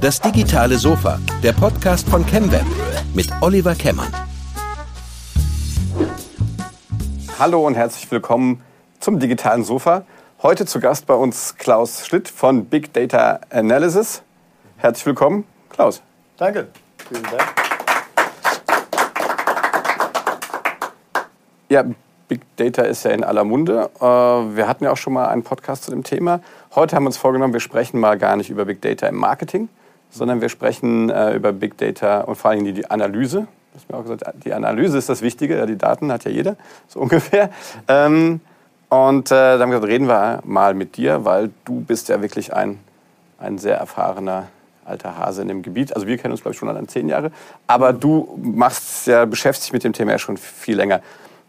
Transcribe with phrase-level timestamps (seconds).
[0.00, 2.64] Das digitale Sofa, der Podcast von ChemWeb
[3.14, 4.12] mit Oliver Kemmern.
[7.38, 8.62] Hallo und herzlich willkommen
[9.00, 10.04] zum digitalen Sofa.
[10.42, 14.22] Heute zu Gast bei uns Klaus Schlitt von Big Data Analysis.
[14.76, 16.02] Herzlich willkommen, Klaus.
[16.36, 16.68] Danke.
[17.08, 17.54] Vielen Dank.
[21.68, 21.84] Ja,
[22.28, 23.90] Big Data ist ja in aller Munde.
[24.00, 26.40] Äh, wir hatten ja auch schon mal einen Podcast zu dem Thema.
[26.74, 29.68] Heute haben wir uns vorgenommen, wir sprechen mal gar nicht über Big Data im Marketing,
[30.10, 33.40] sondern wir sprechen äh, über Big Data und vor allem die Analyse.
[33.40, 35.66] Du hast mir auch gesagt, die Analyse ist das Wichtige.
[35.66, 36.56] Die Daten hat ja jeder,
[36.88, 37.50] so ungefähr.
[37.88, 38.40] Ähm,
[38.88, 42.22] und äh, da haben wir gesagt, reden wir mal mit dir, weil du bist ja
[42.22, 42.78] wirklich ein,
[43.38, 44.48] ein sehr erfahrener
[44.84, 45.94] alter Hase in dem Gebiet.
[45.94, 47.30] Also wir kennen uns, glaube ich, schon an zehn Jahre.
[47.66, 51.00] Aber du machst ja, beschäftigst dich mit dem Thema ja schon viel länger.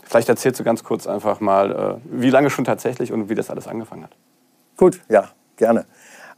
[0.06, 3.50] Vielleicht erzählst du ganz kurz einfach mal, äh, wie lange schon tatsächlich und wie das
[3.50, 4.16] alles angefangen hat.
[4.78, 5.86] Gut, ja, gerne.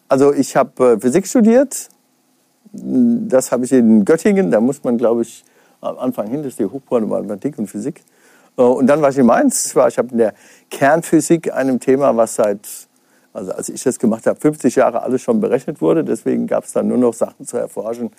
[0.07, 1.89] Also ich habe äh, Physik studiert.
[2.71, 4.51] Das habe ich in Göttingen.
[4.51, 5.43] Da muss man, glaube ich,
[5.81, 8.03] am Anfang hin, das ist die Hochschule Mathematik und Physik.
[8.57, 9.75] Äh, und dann war ich in Mainz.
[9.87, 10.33] Ich habe in der
[10.69, 12.67] Kernphysik, einem Thema, was seit,
[13.33, 16.05] also als ich das gemacht habe, 50 Jahre alles schon berechnet wurde.
[16.05, 18.11] Deswegen gab es dann nur noch Sachen zu erforschen,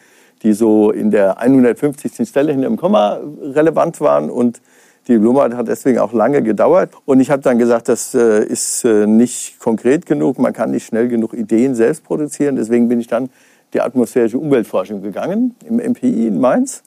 [0.42, 2.28] die so in der 150.
[2.28, 4.30] Stelle hinter dem Komma relevant waren.
[4.30, 4.60] Und
[5.08, 6.90] die Diplomarbeit hat deswegen auch lange gedauert.
[7.06, 10.38] Und ich habe dann gesagt, das äh, ist äh, nicht konkret genug.
[10.38, 12.56] Man kann nicht schnell genug Ideen selbst produzieren.
[12.56, 13.30] Deswegen bin ich dann
[13.72, 16.82] die atmosphärische Umweltforschung gegangen im MPI in Mainz.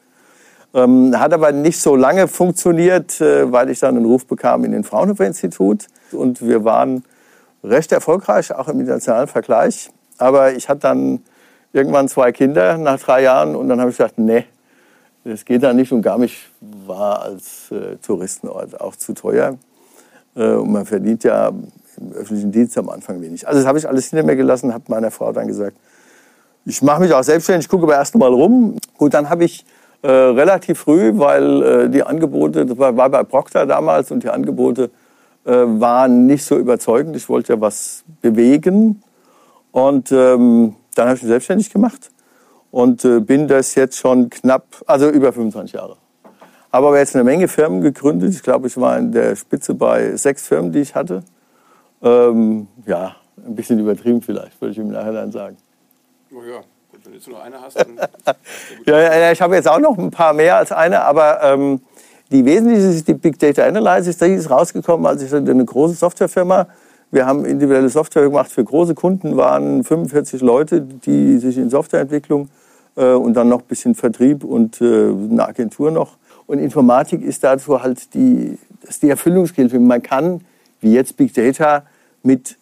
[0.73, 4.71] Ähm, hat aber nicht so lange funktioniert, äh, weil ich dann einen Ruf bekam in
[4.71, 5.87] den Fraunhofer Institut.
[6.11, 7.03] Und wir waren
[7.63, 9.89] recht erfolgreich, auch im internationalen Vergleich.
[10.19, 11.21] Aber ich hatte dann
[11.73, 14.45] irgendwann zwei Kinder nach drei Jahren und dann habe ich gesagt, nee,
[15.23, 19.57] das geht da nicht und Garmisch war als äh, Touristenort auch zu teuer.
[20.35, 23.47] Äh, und man verdient ja im öffentlichen Dienst am Anfang wenig.
[23.47, 25.77] Also das habe ich alles hinter mir gelassen, habe meiner Frau dann gesagt,
[26.65, 28.77] ich mache mich auch selbstständig, gucke aber erst mal rum.
[28.97, 29.65] Gut, dann habe ich
[30.01, 34.29] äh, relativ früh, weil äh, die Angebote, das war, war, bei Procter damals und die
[34.29, 34.89] Angebote
[35.45, 37.15] äh, waren nicht so überzeugend.
[37.15, 39.03] Ich wollte ja was bewegen
[39.71, 42.11] und ähm, dann habe ich mich selbstständig gemacht
[42.71, 45.97] und äh, bin das jetzt schon knapp, also über 25 Jahre.
[46.71, 48.33] Habe aber jetzt eine Menge Firmen gegründet.
[48.33, 51.23] Ich glaube, ich war in der Spitze bei sechs Firmen, die ich hatte.
[52.01, 53.15] Ähm, ja,
[53.45, 55.57] ein bisschen übertrieben vielleicht, würde ich im Nachhinein sagen.
[56.33, 57.97] Oh ja, gut, wenn du jetzt nur eine hast, dann.
[58.85, 61.81] ja, ja, ich habe jetzt auch noch ein paar mehr als eine, aber ähm,
[62.31, 64.17] die wesentliche ist die Big Data Analysis.
[64.17, 66.67] Die ist rausgekommen, als ich eine große Softwarefirma
[67.11, 72.47] wir haben individuelle Software gemacht für große Kunden, waren 45 Leute, die sich in Softwareentwicklung
[72.95, 76.17] und dann noch ein bisschen Vertrieb und äh, eine Agentur noch.
[76.47, 79.79] Und Informatik ist dazu halt die, das die Erfüllungshilfe.
[79.79, 80.41] Man kann,
[80.81, 81.83] wie jetzt Big Data,
[82.23, 82.57] mit,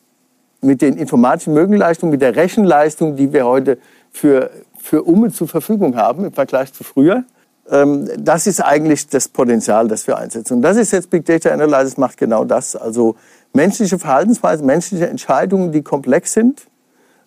[0.61, 3.77] mit den informatischen Mögenleistungen, mit der Rechenleistung, die wir heute
[4.11, 7.23] für, für Umme zur Verfügung haben im Vergleich zu früher,
[7.69, 10.55] ähm, das ist eigentlich das Potenzial, das wir einsetzen.
[10.55, 12.75] Und das ist jetzt Big Data Analysis macht genau das.
[12.75, 13.15] Also
[13.53, 16.67] menschliche Verhaltensweisen, menschliche Entscheidungen, die komplex sind,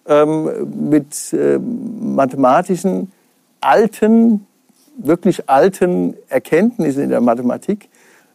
[0.06, 3.12] ähm, mit äh, mathematischen
[3.60, 4.46] alten,
[4.96, 7.88] wirklich alten Erkenntnissen in der Mathematik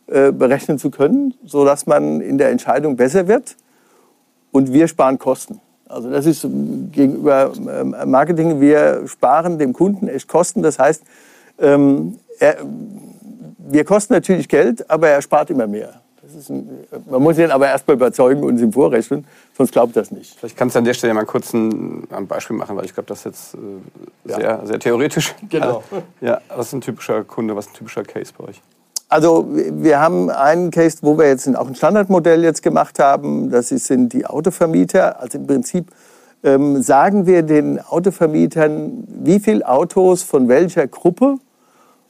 [0.08, 3.56] äh, berechnen zu können, so dass man in der Entscheidung besser wird
[4.52, 5.60] und wir sparen Kosten.
[5.90, 6.42] Also das ist
[6.92, 10.62] gegenüber ähm, Marketing, wir sparen dem Kunden echt Kosten.
[10.62, 11.04] Das heißt,
[11.60, 12.58] ähm, er,
[13.58, 16.02] wir kosten natürlich Geld, aber er spart immer mehr.
[16.50, 16.70] Ein,
[17.10, 20.38] man muss ihn aber erstmal überzeugen und ihm vorrechnen, sonst glaubt das nicht.
[20.38, 23.08] Vielleicht kannst du an der Stelle mal kurz ein, ein Beispiel machen, weil ich glaube,
[23.08, 23.58] das ist jetzt äh,
[24.26, 24.66] sehr, ja.
[24.66, 25.36] sehr theoretisch.
[25.50, 25.84] Genau.
[25.90, 28.62] Also, ja, was ist ein typischer Kunde, was ist ein typischer Case bei euch?
[29.10, 33.50] Also wir haben einen Case, wo wir jetzt auch ein Standardmodell jetzt gemacht haben.
[33.50, 35.22] Das sind die Autovermieter.
[35.22, 35.92] Also im Prinzip
[36.44, 41.38] ähm, sagen wir den Autovermietern, wie viele Autos von welcher Gruppe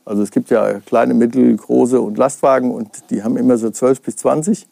[0.08, 4.02] also es gibt ja kleine, mittel, große und Lastwagen und die haben immer so 12
[4.02, 4.66] bis 20.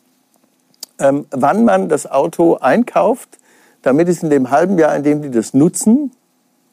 [0.98, 3.38] Ähm, wann man das Auto einkauft,
[3.82, 6.12] damit es in dem halben Jahr, in dem die das nutzen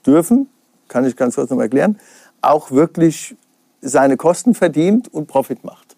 [0.06, 0.49] dürfen,
[0.87, 1.99] kann ich ganz kurz noch erklären,
[2.41, 3.37] auch wirklich
[3.81, 5.97] seine Kosten verdient und Profit macht.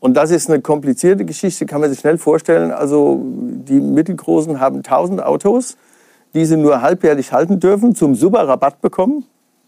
[0.00, 2.72] Und das ist eine komplizierte Geschichte, kann man sich schnell vorstellen.
[2.72, 5.76] Also die Mittelgroßen haben 1000 Autos,
[6.34, 9.24] die sie nur halbjährlich halten dürfen, zum super Rabatt bekommen.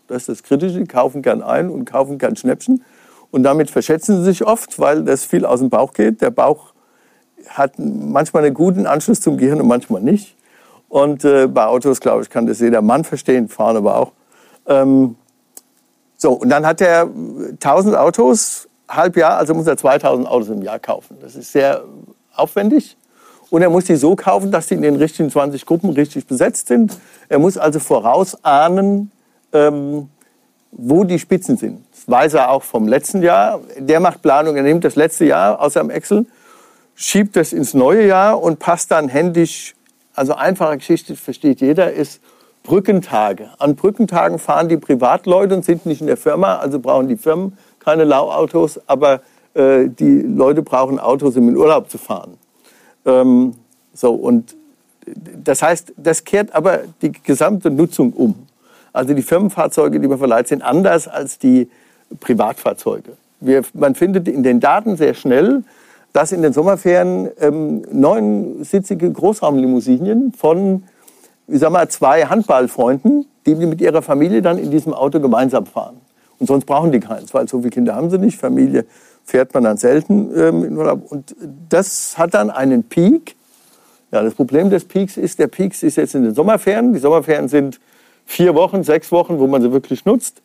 [0.09, 0.85] Das ist das Kritische.
[0.85, 2.85] Kaufen gern ein und kaufen gern Schnäppchen.
[3.31, 6.21] Und damit verschätzen sie sich oft, weil das viel aus dem Bauch geht.
[6.23, 6.73] Der Bauch
[7.47, 10.37] hat manchmal einen guten Anschluss zum Gehirn und manchmal nicht.
[10.89, 14.13] Und äh, bei Autos, glaube ich, kann das jeder Mann verstehen, fahren aber auch.
[14.67, 15.17] Ähm,
[16.17, 20.63] so, und dann hat er 1000 Autos, halb Jahr, also muss er 2000 Autos im
[20.63, 21.19] Jahr kaufen.
[21.21, 21.85] Das ist sehr
[22.35, 22.97] aufwendig.
[23.51, 26.69] Und er muss die so kaufen, dass die in den richtigen 20 Gruppen richtig besetzt
[26.69, 26.99] sind.
[27.29, 29.11] Er muss also vorausahnen,
[29.53, 30.09] ähm,
[30.73, 31.85] wo die Spitzen sind.
[31.93, 33.61] Das weiß er auch vom letzten Jahr.
[33.79, 36.27] Der macht Planung, er nimmt das letzte Jahr aus seinem Excel,
[36.95, 39.75] schiebt das ins neue Jahr und passt dann händisch.
[40.15, 42.21] Also einfache Geschichte, versteht jeder, ist
[42.65, 43.51] Brückentage.
[43.59, 47.57] An Brückentagen fahren die Privatleute und sind nicht in der Firma, also brauchen die Firmen
[47.79, 49.23] keine Lauautos, aber
[49.55, 52.37] äh, die Leute brauchen Autos, um in Urlaub zu fahren.
[53.07, 53.55] Ähm,
[53.95, 54.55] so, und
[55.17, 58.48] das heißt, das kehrt aber die gesamte Nutzung um.
[58.93, 61.69] Also die Firmenfahrzeuge, die man verleiht, sind anders als die
[62.21, 63.13] Privatfahrzeuge.
[63.41, 65.63] Wir, man findet in den Daten sehr schnell,
[66.13, 70.85] dass in den Sommerferien ähm, neunsitzige Großraumlimousinien von,
[71.47, 75.97] ich sag mal, zwei Handballfreunden, die mit ihrer Familie dann in diesem Auto gemeinsam fahren.
[76.39, 78.39] Und sonst brauchen die keins, weil so viele Kinder haben sie nicht.
[78.39, 78.85] Familie
[79.25, 81.11] fährt man dann selten ähm, in Urlaub.
[81.11, 81.37] Und
[81.69, 83.37] das hat dann einen Peak.
[84.11, 86.95] Ja, das Problem des Peaks ist, der Peak ist jetzt in den Sommerferien.
[86.95, 87.79] Die Sommerferien sind
[88.29, 90.43] vier Wochen, sechs Wochen, wo man sie wirklich nutzt.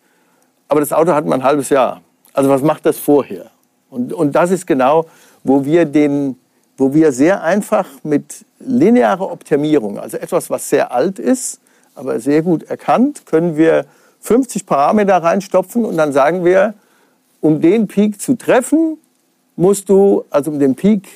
[0.69, 2.01] Aber das Auto hat man ein halbes Jahr.
[2.31, 3.51] Also was macht das vorher?
[3.89, 5.05] Und, und das ist genau,
[5.43, 6.37] wo wir, den,
[6.77, 11.59] wo wir sehr einfach mit linearer Optimierung, also etwas, was sehr alt ist,
[11.93, 13.85] aber sehr gut erkannt, können wir
[14.21, 16.75] 50 Parameter reinstopfen und dann sagen wir,
[17.41, 18.97] um den Peak zu treffen,
[19.57, 21.09] musst du, also um den Peak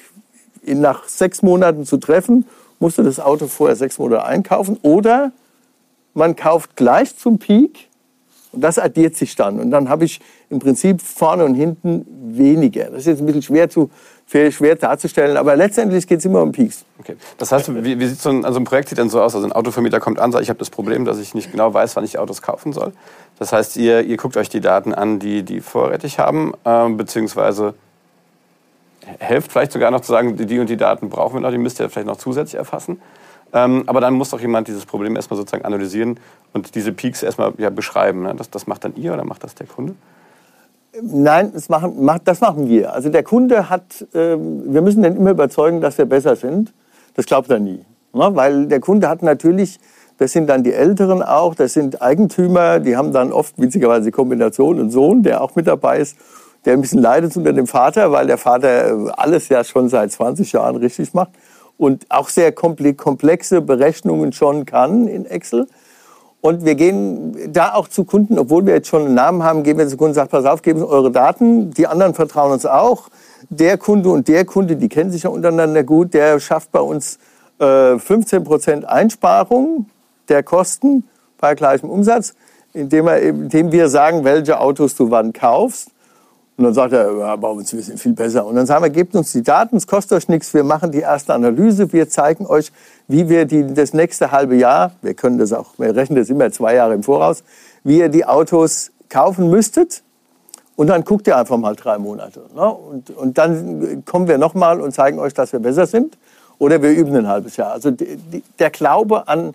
[0.64, 2.46] nach sechs Monaten zu treffen,
[2.80, 5.32] musst du das Auto vorher sechs Monate einkaufen oder
[6.18, 7.88] man kauft gleich zum Peak
[8.52, 9.60] und das addiert sich dann.
[9.60, 10.20] Und dann habe ich
[10.50, 12.06] im Prinzip vorne und hinten
[12.36, 12.86] weniger.
[12.86, 13.92] Das ist jetzt ein bisschen schwer, zu,
[14.28, 16.86] schwer darzustellen, aber letztendlich geht es immer um Peaks.
[17.00, 17.16] Okay.
[17.38, 19.36] Das heißt, wie, wie sieht so ein, also ein Projekt sieht denn so aus?
[19.36, 21.96] Also ein Autovermieter kommt an, sagt, ich habe das Problem, dass ich nicht genau weiß,
[21.96, 22.94] wann ich Autos kaufen soll.
[23.38, 27.76] Das heißt, ihr, ihr guckt euch die Daten an, die die vorrätig haben, äh, beziehungsweise
[29.20, 31.80] helft vielleicht sogar noch zu sagen, die und die Daten brauchen wir noch, die müsst
[31.80, 33.00] ihr vielleicht noch zusätzlich erfassen.
[33.54, 36.20] Ähm, aber dann muss doch jemand dieses Problem erstmal sozusagen analysieren
[36.54, 38.24] und diese Peaks erstmal ja, beschreiben.
[38.24, 38.36] Ne?
[38.36, 39.96] Das, das macht dann ihr oder macht das der Kunde?
[41.02, 42.94] Nein, das machen, das machen wir.
[42.94, 46.74] Also der Kunde hat, ähm, wir müssen den immer überzeugen, dass wir besser sind.
[47.16, 47.86] Das glaubt er nie.
[48.14, 48.30] Ne?
[48.34, 49.80] Weil der Kunde hat natürlich,
[50.18, 54.80] das sind dann die Älteren auch, das sind Eigentümer, die haben dann oft witzigerweise Kombination
[54.80, 56.18] einen Sohn, der auch mit dabei ist,
[56.66, 60.12] der ein bisschen leidet unter dem Vater, weil der Vater äh, alles ja schon seit
[60.12, 61.32] 20 Jahren richtig macht
[61.78, 65.68] und auch sehr komplexe Berechnungen schon kann in Excel.
[66.42, 69.78] Und wir gehen da auch zu Kunden, obwohl wir jetzt schon einen Namen haben, gehen
[69.78, 71.72] wir zu Kunden und sagen, pass auf, geben Sie eure Daten.
[71.72, 73.10] Die anderen vertrauen uns auch.
[73.50, 77.20] Der Kunde und der Kunde, die kennen sich ja untereinander gut, der schafft bei uns
[77.60, 79.88] äh, 15 Prozent Einsparung
[80.30, 81.04] der Kosten
[81.40, 82.34] bei gleichem Umsatz,
[82.74, 85.90] indem, er, indem wir sagen, welche Autos du wann kaufst.
[86.58, 88.44] Und dann sagt er, ja, bei uns wissen viel besser.
[88.44, 91.02] Und dann sagen wir, gebt uns die Daten, es kostet euch nichts, wir machen die
[91.02, 92.72] erste Analyse, wir zeigen euch,
[93.08, 96.52] wie wir die, das nächste halbe Jahr, wir können das auch, wir rechnen das immer
[96.52, 97.44] zwei Jahre im Voraus,
[97.84, 100.02] wie ihr die Autos kaufen müsstet.
[100.76, 102.42] Und dann guckt ihr einfach mal drei Monate.
[102.56, 102.72] Ne?
[102.72, 106.18] Und, und dann kommen wir nochmal und zeigen euch, dass wir besser sind.
[106.60, 107.72] Oder wir üben ein halbes Jahr.
[107.72, 109.54] Also die, die, der Glaube an,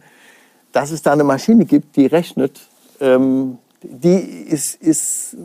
[0.71, 2.61] dass es da eine Maschine gibt, die rechnet,
[3.01, 5.37] ähm, die ist, ist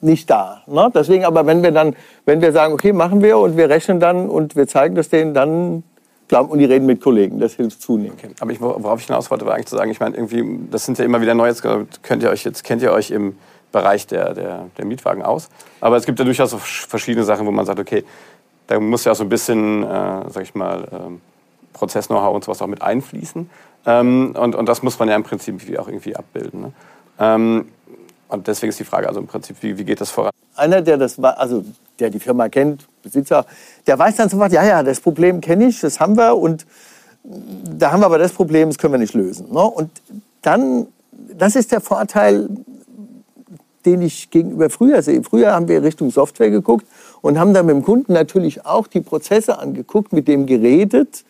[0.00, 0.62] nicht da.
[0.66, 0.90] Ne?
[0.94, 4.28] Deswegen aber, wenn wir dann, wenn wir sagen, okay, machen wir und wir rechnen dann
[4.28, 5.82] und wir zeigen das denen, dann
[6.28, 8.22] glauben und die reden mit Kollegen, das hilft zunehmend.
[8.22, 8.34] Okay.
[8.40, 10.98] Aber ich, worauf ich hinaus wollte, war eigentlich zu sagen, ich meine, irgendwie, das sind
[10.98, 11.62] ja immer wieder neue, jetzt
[12.02, 13.36] könnt ihr euch jetzt kennt ihr euch im
[13.72, 15.48] Bereich der, der, der Mietwagen aus.
[15.80, 18.04] Aber es gibt ja durchaus verschiedene Sachen, wo man sagt, okay,
[18.66, 19.86] da muss ja auch so ein bisschen, äh,
[20.28, 21.20] sag ich mal, ähm,
[21.72, 23.48] Prozess-Know-how und sowas auch mit einfließen.
[23.86, 26.60] Ähm, und, und das muss man ja im Prinzip auch irgendwie abbilden.
[26.60, 26.72] Ne?
[27.18, 27.68] Ähm,
[28.28, 30.32] und deswegen ist die Frage, also im Prinzip, wie, wie geht das voran?
[30.54, 31.64] Einer, der das, also
[31.98, 33.46] der die Firma kennt, Besitzer,
[33.86, 36.66] der weiß dann sofort, ja, ja, das Problem kenne ich, das haben wir und
[37.24, 39.52] da haben wir aber das Problem, das können wir nicht lösen.
[39.52, 39.62] Ne?
[39.62, 39.90] Und
[40.42, 42.48] dann, das ist der Vorteil,
[43.84, 45.22] den ich gegenüber früher sehe.
[45.22, 46.86] Früher haben wir Richtung Software geguckt
[47.22, 51.24] und haben dann mit dem Kunden natürlich auch die Prozesse angeguckt, mit dem geredet,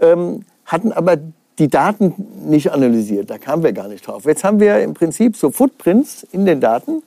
[0.00, 1.18] ähm, hatten aber
[1.60, 2.14] die Daten
[2.46, 3.30] nicht analysiert.
[3.30, 4.24] Da kamen wir gar nicht drauf.
[4.24, 7.02] Jetzt haben wir im Prinzip so Footprints in den Daten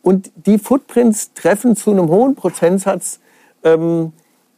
[0.00, 3.20] und die Footprints treffen zu einem hohen Prozentsatz
[3.62, 4.12] ähm,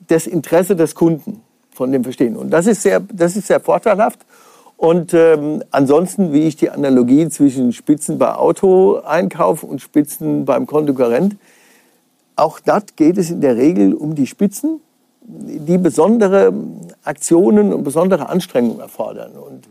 [0.06, 2.36] das Interesse des Kunden von dem Verstehen.
[2.36, 4.20] Und das ist sehr, das ist sehr vorteilhaft.
[4.76, 11.36] Und ähm, ansonsten, wie ich die Analogie zwischen Spitzen bei Autoeinkauf und Spitzen beim Konkurrent,
[12.36, 14.80] auch dort geht es in der Regel um die Spitzen
[15.24, 16.52] die besondere
[17.02, 19.32] Aktionen und besondere Anstrengungen erfordern.
[19.32, 19.64] Und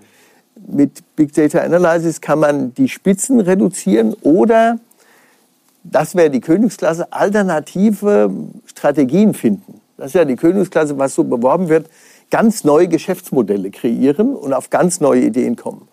[0.68, 4.80] mit Big Data Analysis kann man die Spitzen reduzieren oder,
[5.84, 8.32] das wäre die Königsklasse, alternative
[8.66, 9.82] Strategien finden.
[9.98, 11.88] Das ist ja die Königsklasse, was so beworben wird.
[12.32, 15.88] ganz neue Geschäftsmodelle kreieren und auf ganz neue Ideen kommen.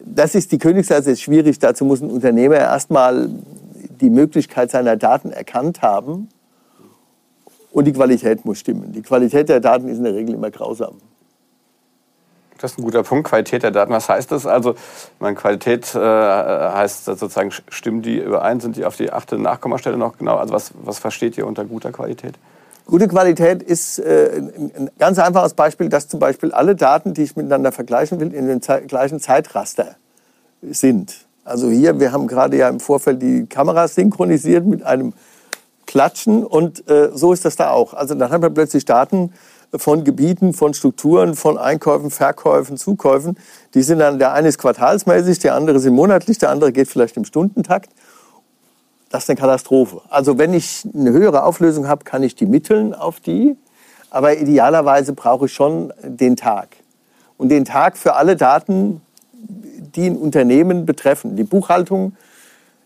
[0.00, 1.60] Das ist die Königsklasse, ist schwierig.
[1.60, 3.30] Dazu muss ein Unternehmer erstmal
[4.00, 6.28] die Möglichkeit seiner Daten erkannt haben
[7.76, 8.90] und die Qualität muss stimmen.
[8.92, 10.96] Die Qualität der Daten ist in der Regel immer grausam.
[12.56, 13.92] Das ist ein guter Punkt, Qualität der Daten.
[13.92, 14.46] Was heißt das?
[14.46, 14.76] Also,
[15.20, 18.60] meine Qualität äh, heißt sozusagen, stimmen die überein?
[18.60, 20.36] Sind die auf die achte Nachkommastelle noch genau?
[20.36, 22.38] Also, was, was versteht ihr unter guter Qualität?
[22.86, 27.36] Gute Qualität ist äh, ein ganz einfaches Beispiel, dass zum Beispiel alle Daten, die ich
[27.36, 29.96] miteinander vergleichen will, in dem gleichen Zeitraster
[30.62, 31.26] sind.
[31.44, 35.12] Also hier, wir haben gerade ja im Vorfeld die Kameras synchronisiert mit einem
[35.96, 37.94] Klatschen und äh, so ist das da auch.
[37.94, 39.32] Also dann haben wir plötzlich Daten,
[39.74, 43.38] von Gebieten, von Strukturen, von Einkäufen, Verkäufen, Zukäufen.
[43.72, 47.16] Die sind dann, der eine ist quartalsmäßig, der andere sind monatlich, der andere geht vielleicht
[47.16, 47.88] im Stundentakt.
[49.08, 50.02] Das ist eine Katastrophe.
[50.10, 53.56] Also wenn ich eine höhere Auflösung habe, kann ich die mitteln auf die.
[54.10, 56.76] Aber idealerweise brauche ich schon den Tag.
[57.38, 59.00] Und den Tag für alle Daten,
[59.32, 61.36] die ein Unternehmen betreffen.
[61.36, 62.14] Die Buchhaltung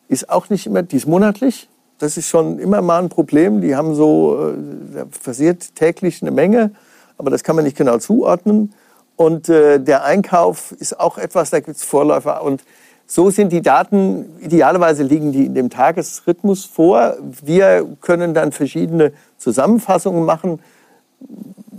[0.07, 1.69] ist auch nicht immer, die ist monatlich.
[2.00, 3.61] Das ist schon immer mal ein Problem.
[3.61, 4.54] Die haben so, äh,
[4.95, 6.73] da passiert täglich eine Menge,
[7.19, 8.73] aber das kann man nicht genau zuordnen.
[9.16, 12.42] Und äh, der Einkauf ist auch etwas, da gibt es Vorläufer.
[12.42, 12.64] Und
[13.07, 17.16] so sind die Daten, idealerweise liegen die in dem Tagesrhythmus vor.
[17.45, 20.61] Wir können dann verschiedene Zusammenfassungen machen.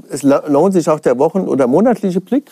[0.07, 2.51] Es lohnt sich auch der Wochen- oder monatliche Blick.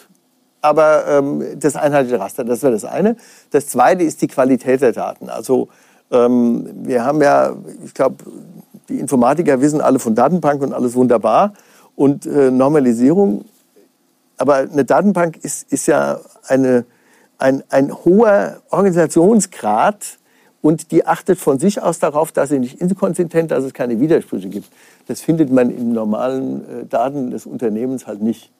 [0.61, 3.15] Aber ähm, das einheitliche Raster, das wäre das eine.
[3.51, 5.29] Das zweite ist die Qualität der Daten.
[5.29, 5.69] Also
[6.11, 8.23] wir haben ja, ich glaube,
[8.89, 11.53] die Informatiker wissen alle von Datenbank und alles wunderbar
[11.95, 13.45] und äh, Normalisierung.
[14.37, 16.85] Aber eine Datenbank ist, ist ja eine,
[17.37, 20.17] ein, ein hoher Organisationsgrad
[20.61, 24.49] und die achtet von sich aus darauf, dass sie nicht inkonsistent, dass es keine Widersprüche
[24.49, 24.69] gibt.
[25.07, 28.51] Das findet man in normalen äh, Daten des Unternehmens halt nicht.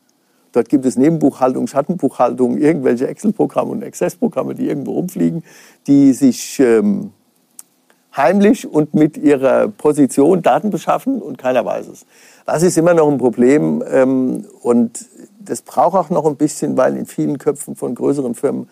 [0.52, 5.44] Dort gibt es Nebenbuchhaltung, Schattenbuchhaltung, irgendwelche Excel-Programme und Access-Programme, die irgendwo rumfliegen,
[5.86, 7.12] die sich ähm,
[8.16, 12.06] heimlich und mit ihrer Position Daten beschaffen und keiner weiß es.
[12.46, 15.06] Das ist immer noch ein Problem ähm, und
[15.40, 18.70] das braucht auch noch ein bisschen, weil in vielen Köpfen von größeren Firmen,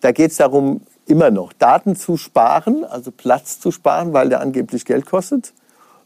[0.00, 4.40] da geht es darum, immer noch Daten zu sparen, also Platz zu sparen, weil der
[4.40, 5.52] angeblich Geld kostet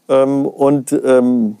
[0.09, 1.57] ähm, und ähm,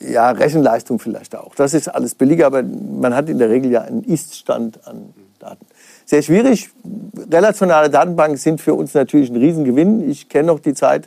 [0.00, 1.54] ja, Rechenleistung vielleicht auch.
[1.54, 5.66] Das ist alles billiger, aber man hat in der Regel ja einen Ist-Stand an Daten
[6.08, 6.70] sehr schwierig.
[7.30, 10.08] Relationale Datenbanken sind für uns natürlich ein Riesengewinn.
[10.08, 11.06] Ich kenne noch die Zeit,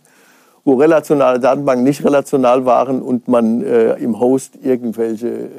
[0.63, 5.49] wo relationale Datenbanken nicht relational waren und man äh, im Host irgendwelche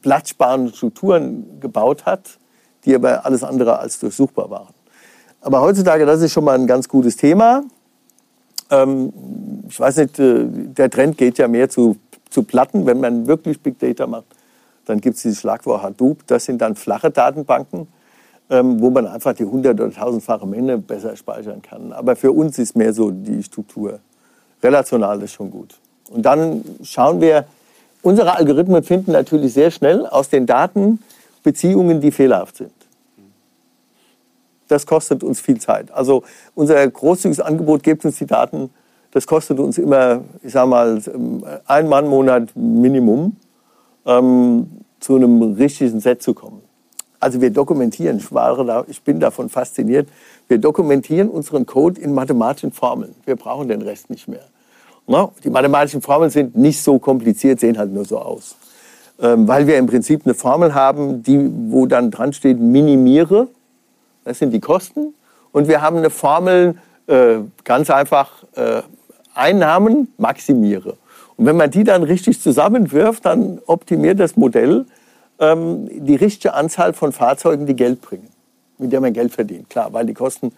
[0.00, 2.38] platzsparenden Strukturen gebaut hat,
[2.86, 4.72] die aber alles andere als durchsuchbar waren.
[5.42, 7.64] Aber heutzutage, das ist schon mal ein ganz gutes Thema.
[8.70, 9.12] Ähm,
[9.68, 11.96] ich weiß nicht, äh, der Trend geht ja mehr zu,
[12.30, 12.86] zu Platten.
[12.86, 14.24] Wenn man wirklich Big Data macht,
[14.86, 16.26] dann gibt es dieses Schlagwort Hadoop.
[16.26, 17.88] Das sind dann flache Datenbanken
[18.48, 21.92] wo man einfach die hundert- oder tausendfache Menge besser speichern kann.
[21.92, 24.00] Aber für uns ist mehr so die Struktur.
[24.62, 25.74] Relational ist schon gut.
[26.10, 27.44] Und dann schauen wir,
[28.02, 31.00] unsere Algorithmen finden natürlich sehr schnell aus den Daten
[31.42, 32.72] Beziehungen, die fehlerhaft sind.
[34.68, 35.90] Das kostet uns viel Zeit.
[35.90, 36.22] Also
[36.54, 38.70] unser großzügiges Angebot gibt uns die Daten.
[39.10, 41.02] Das kostet uns immer, ich sage mal,
[41.66, 43.36] ein Mann-Monat Minimum,
[44.04, 44.66] ähm,
[45.00, 46.60] zu einem richtigen Set zu kommen.
[47.20, 50.08] Also wir dokumentieren, ich, da, ich bin davon fasziniert,
[50.46, 53.14] wir dokumentieren unseren Code in mathematischen Formeln.
[53.24, 54.44] Wir brauchen den Rest nicht mehr.
[55.06, 58.56] Na, die mathematischen Formeln sind nicht so kompliziert, sehen halt nur so aus.
[59.20, 63.48] Ähm, weil wir im Prinzip eine Formel haben, die, wo dann dran steht, minimiere,
[64.24, 65.14] das sind die Kosten.
[65.50, 68.82] Und wir haben eine Formel, äh, ganz einfach, äh,
[69.34, 70.96] Einnahmen maximiere.
[71.36, 74.86] Und wenn man die dann richtig zusammenwirft, dann optimiert das Modell
[75.38, 78.28] ähm, die richtige Anzahl von Fahrzeugen, die Geld bringen,
[78.78, 79.70] mit der man Geld verdient.
[79.70, 80.52] Klar, weil die kosten,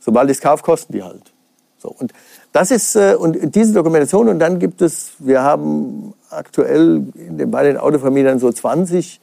[0.00, 1.32] sobald ich es kaufe, kosten die halt.
[1.78, 2.12] So, und
[2.52, 7.62] das ist äh, und diese Dokumentation und dann gibt es, wir haben aktuell den, bei
[7.62, 9.20] den Autovermietern so 20,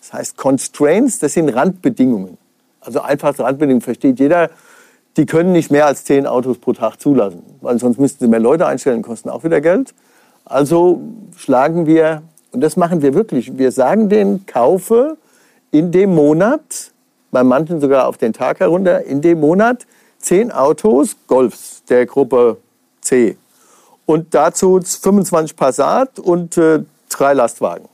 [0.00, 2.36] das heißt Constraints, das sind Randbedingungen.
[2.80, 4.50] Also einfachste Randbedingungen versteht jeder,
[5.16, 8.40] die können nicht mehr als zehn Autos pro Tag zulassen, weil sonst müssten sie mehr
[8.40, 9.94] Leute einstellen, kosten auch wieder Geld.
[10.44, 11.00] Also
[11.36, 12.22] schlagen wir
[12.56, 13.58] und das machen wir wirklich.
[13.58, 15.18] Wir sagen denen, kaufe
[15.72, 16.90] in dem Monat,
[17.30, 19.86] bei manchen sogar auf den Tag herunter, in dem Monat
[20.16, 22.56] zehn Autos, Golfs der Gruppe
[23.02, 23.36] C.
[24.06, 27.90] Und dazu 25 Passat und äh, drei Lastwagen.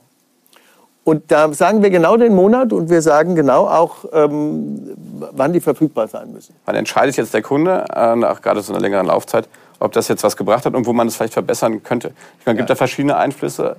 [1.03, 4.95] Und da sagen wir genau den Monat und wir sagen genau auch, ähm,
[5.33, 6.55] wann die verfügbar sein müssen.
[6.63, 9.49] Wann entscheidet jetzt der Kunde, äh, nach gerade so einer längeren Laufzeit,
[9.81, 12.13] ob das jetzt was gebracht hat und wo man es vielleicht verbessern könnte?
[12.39, 12.75] Ich meine, es gibt ja.
[12.75, 13.75] da verschiedene Einflüsse.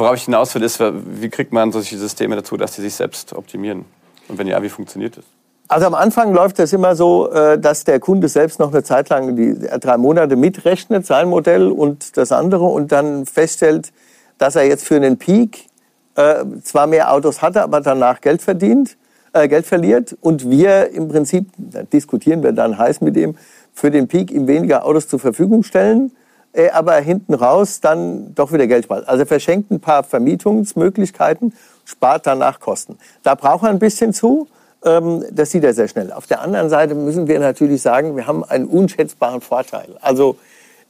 [0.00, 3.32] Worauf ich hinaus will, ist, wie kriegt man solche Systeme dazu, dass sie sich selbst
[3.34, 3.84] optimieren?
[4.28, 5.24] Und wenn ja, wie funktioniert das?
[5.68, 9.08] Also am Anfang läuft das immer so, äh, dass der Kunde selbst noch eine Zeit
[9.08, 13.92] lang die drei Monate mitrechnet, sein Modell und das andere und dann feststellt,
[14.38, 15.66] dass er jetzt für einen Peak
[16.14, 18.98] äh, zwar mehr Autos hatte, aber danach Geld verdient,
[19.32, 23.36] äh, Geld verliert und wir im Prinzip, da diskutieren wir dann heiß mit ihm,
[23.72, 26.12] für den Peak ihm weniger Autos zur Verfügung stellen,
[26.52, 29.08] äh, aber hinten raus dann doch wieder Geld spart.
[29.08, 31.54] Also er verschenkt ein paar Vermietungsmöglichkeiten,
[31.84, 32.98] spart danach Kosten.
[33.22, 34.48] Da braucht er ein bisschen zu.
[34.84, 36.12] Ähm, das sieht er sehr schnell.
[36.12, 39.96] Auf der anderen Seite müssen wir natürlich sagen, wir haben einen unschätzbaren Vorteil.
[40.00, 40.36] Also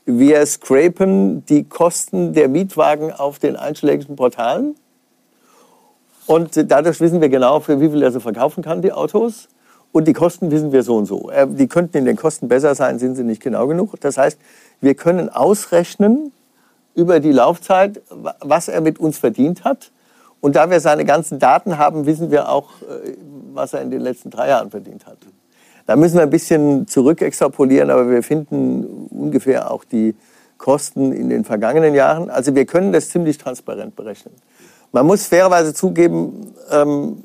[0.04, 4.74] wir scrapen die Kosten der Mietwagen auf den einschlägigen Portalen.
[6.26, 9.48] Und dadurch wissen wir genau, für wie viel er sie verkaufen kann, die Autos.
[9.92, 11.30] Und die Kosten wissen wir so und so.
[11.30, 14.00] Äh, die könnten in den Kosten besser sein, sind sie nicht genau genug.
[14.00, 14.38] Das heißt,
[14.80, 16.32] wir können ausrechnen
[16.94, 18.02] über die Laufzeit,
[18.40, 19.92] was er mit uns verdient hat.
[20.40, 23.12] Und da wir seine ganzen Daten haben, wissen wir auch, äh,
[23.52, 25.18] was er in den letzten drei Jahren verdient hat.
[25.86, 30.14] Da müssen wir ein bisschen zurück extrapolieren, aber wir finden ungefähr auch die
[30.56, 32.30] Kosten in den vergangenen Jahren.
[32.30, 34.34] Also wir können das ziemlich transparent berechnen.
[34.92, 37.24] Man muss fairerweise zugeben, ähm,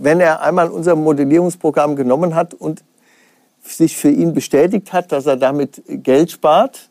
[0.00, 2.82] wenn er einmal unser Modellierungsprogramm genommen hat und
[3.62, 6.88] sich für ihn bestätigt hat, dass er damit Geld spart,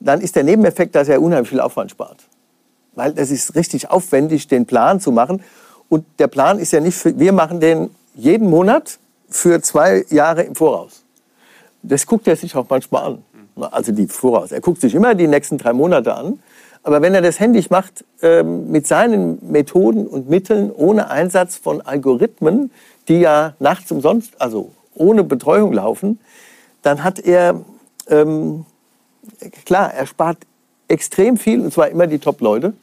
[0.00, 2.24] dann ist der Nebeneffekt, dass er unheimlich viel Aufwand spart.
[2.94, 5.42] Weil es ist richtig aufwendig, den Plan zu machen.
[5.88, 10.42] Und der Plan ist ja nicht für, wir machen den jeden Monat für zwei Jahre
[10.42, 11.04] im Voraus.
[11.82, 13.24] Das guckt er sich auch manchmal an.
[13.70, 14.52] Also die Voraus.
[14.52, 16.42] Er guckt sich immer die nächsten drei Monate an.
[16.82, 21.80] Aber wenn er das händisch macht, ähm, mit seinen Methoden und Mitteln, ohne Einsatz von
[21.80, 22.72] Algorithmen,
[23.08, 26.18] die ja nachts umsonst, also ohne Betreuung laufen,
[26.82, 27.60] dann hat er,
[28.08, 28.66] ähm,
[29.64, 30.38] klar, er spart
[30.88, 32.74] extrem viel, und zwar immer die Top-Leute,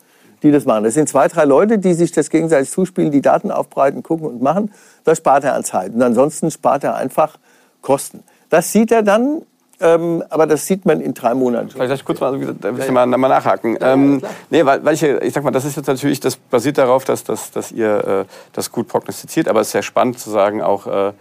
[0.43, 0.85] die das machen.
[0.85, 4.41] Das sind zwei, drei Leute, die sich das gegenseitig zuspielen, die Daten aufbereiten, gucken und
[4.41, 4.71] machen.
[5.03, 5.93] Das spart er an Zeit.
[5.93, 7.37] Und ansonsten spart er einfach
[7.81, 8.23] Kosten.
[8.49, 9.41] Das sieht er dann
[9.81, 11.69] ähm, aber das sieht man in drei Monaten.
[11.69, 13.77] Vielleicht kurz mal, da will ich mal, mal nachhaken.
[13.79, 16.77] Ja, ähm, nee, weil, weil ich, ich sag mal, das ist jetzt natürlich, das basiert
[16.77, 20.29] darauf, dass, dass, dass ihr äh, das gut prognostiziert, aber es ist sehr spannend zu
[20.29, 21.13] sagen auch, äh,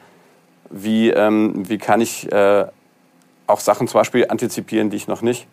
[0.71, 2.66] wie, ähm, wie kann ich äh,
[3.47, 5.47] auch Sachen zum Beispiel antizipieren, die ich noch nicht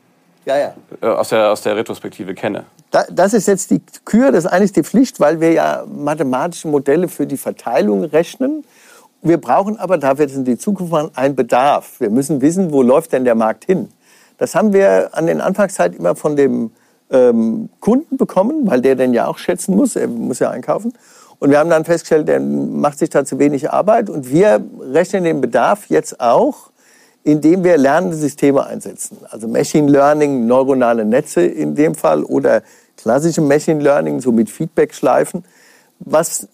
[0.46, 0.74] ja, ja.
[1.02, 2.66] Äh, aus, der, aus der Retrospektive kenne.
[2.92, 6.68] Da, das ist jetzt die Kür, das ist eigentlich die Pflicht, weil wir ja mathematische
[6.68, 8.64] Modelle für die Verteilung rechnen.
[9.26, 12.00] Wir brauchen aber, da wird es in die Zukunft machen, einen Bedarf.
[12.00, 13.90] Wir müssen wissen, wo läuft denn der Markt hin.
[14.38, 16.70] Das haben wir an den Anfangszeit immer von dem
[17.10, 19.96] ähm, Kunden bekommen, weil der den ja auch schätzen muss.
[19.96, 20.94] Er muss ja einkaufen.
[21.40, 24.12] Und wir haben dann festgestellt, der macht sich da zu wenig Arbeit.
[24.12, 26.70] Und wir rechnen den Bedarf jetzt auch,
[27.24, 29.18] indem wir lernende Systeme einsetzen.
[29.32, 32.62] Also Machine Learning, neuronale Netze in dem Fall oder
[32.96, 35.44] klassische Machine Learning, so mit Feedback-Schleifen.
[35.98, 36.48] Was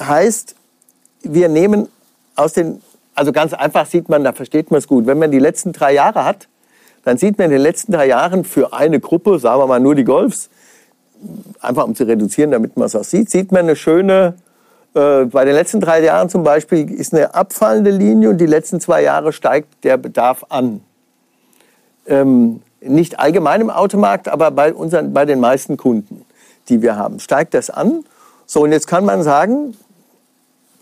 [0.00, 0.56] heißt,
[1.22, 1.86] wir nehmen
[2.38, 2.80] aus den,
[3.14, 5.06] also ganz einfach sieht man, da versteht man es gut.
[5.06, 6.48] Wenn man die letzten drei Jahre hat,
[7.04, 9.94] dann sieht man in den letzten drei Jahren für eine Gruppe, sagen wir mal nur
[9.94, 10.50] die Golfs,
[11.60, 14.34] einfach um zu reduzieren, damit man es auch sieht, sieht man eine schöne,
[14.94, 18.80] äh, bei den letzten drei Jahren zum Beispiel ist eine abfallende Linie und die letzten
[18.80, 20.80] zwei Jahre steigt der Bedarf an.
[22.06, 26.24] Ähm, nicht allgemein im Automarkt, aber bei, unseren, bei den meisten Kunden,
[26.68, 28.04] die wir haben, steigt das an.
[28.46, 29.74] So, und jetzt kann man sagen,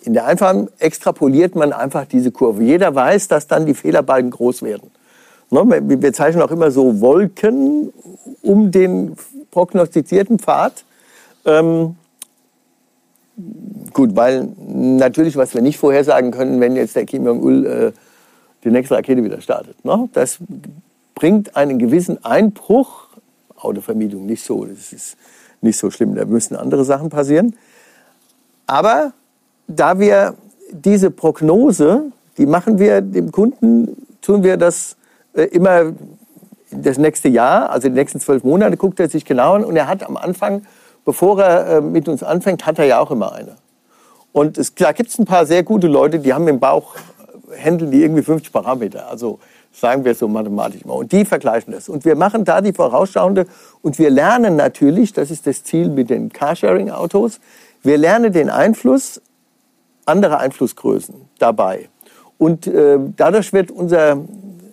[0.07, 2.63] in der Einfahren extrapoliert man einfach diese Kurve.
[2.63, 4.91] Jeder weiß, dass dann die Fehlerbalken groß werden.
[5.51, 7.93] Ne, wir zeichnen auch immer so Wolken
[8.43, 9.17] um den
[9.51, 10.85] prognostizierten Pfad.
[11.45, 11.97] Ähm,
[13.93, 17.93] gut, weil natürlich, was wir nicht vorhersagen können, wenn jetzt der Kim Jong-il äh,
[18.63, 19.85] die nächste Rakete wieder startet.
[19.85, 20.09] Ne?
[20.13, 20.39] Das
[21.17, 23.09] bringt einen gewissen Einbruch.
[23.57, 25.17] Autovermietung nicht so, das ist
[25.63, 27.57] nicht so schlimm, da müssen andere Sachen passieren.
[28.67, 29.13] Aber
[29.69, 30.35] da wir
[30.71, 34.97] diese Prognose, die machen wir dem Kunden, tun wir das
[35.35, 35.93] äh, immer
[36.71, 39.87] das nächste Jahr, also die nächsten zwölf Monate, guckt er sich genau an und er
[39.87, 40.63] hat am Anfang,
[41.05, 43.57] bevor er äh, mit uns anfängt, hat er ja auch immer eine.
[44.33, 47.59] Und es, da gibt es ein paar sehr gute Leute, die haben im Bauch, äh,
[47.59, 49.39] handeln die irgendwie 50 Parameter, also
[49.73, 50.95] sagen wir so mathematisch mal.
[50.95, 51.89] Und die vergleichen das.
[51.89, 53.47] Und wir machen da die vorausschauende
[53.83, 57.41] und wir lernen natürlich, das ist das Ziel mit den Carsharing-Autos,
[57.83, 59.21] wir lernen den Einfluss
[60.07, 61.89] andere Einflussgrößen dabei.
[62.39, 64.25] Und äh, dadurch wird unser,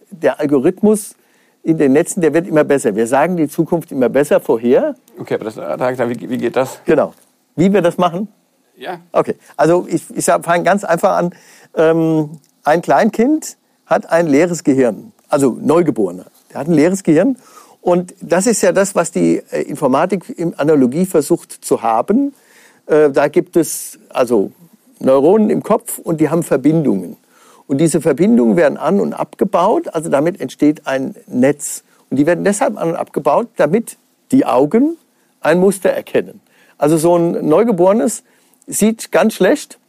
[0.09, 1.15] der Algorithmus
[1.63, 2.95] in den Netzen, der wird immer besser.
[2.95, 4.95] Wir sagen die Zukunft immer besser vorher.
[5.17, 6.79] Okay, aber das, wie, wie geht das?
[6.85, 7.13] Genau.
[7.55, 8.27] Wie wir das machen?
[8.75, 8.99] Ja.
[9.11, 11.33] Okay, also ich, ich fange ganz einfach an.
[11.75, 12.31] Ähm,
[12.63, 16.25] ein Kleinkind hat ein leeres Gehirn, also Neugeborener.
[16.51, 17.37] Der hat ein leeres Gehirn
[17.83, 22.33] Und das ist ja das, was die äh, Informatik in Analogie versucht zu haben.
[22.85, 24.51] Äh, da gibt es also
[24.99, 27.17] Neuronen im Kopf und die haben Verbindungen.
[27.67, 31.83] Und diese Verbindungen werden an- und abgebaut, also damit entsteht ein Netz.
[32.09, 33.97] Und die werden deshalb an- und abgebaut, damit
[34.31, 34.97] die Augen
[35.41, 36.41] ein Muster erkennen.
[36.77, 38.23] Also so ein Neugeborenes
[38.67, 39.79] sieht ganz schlecht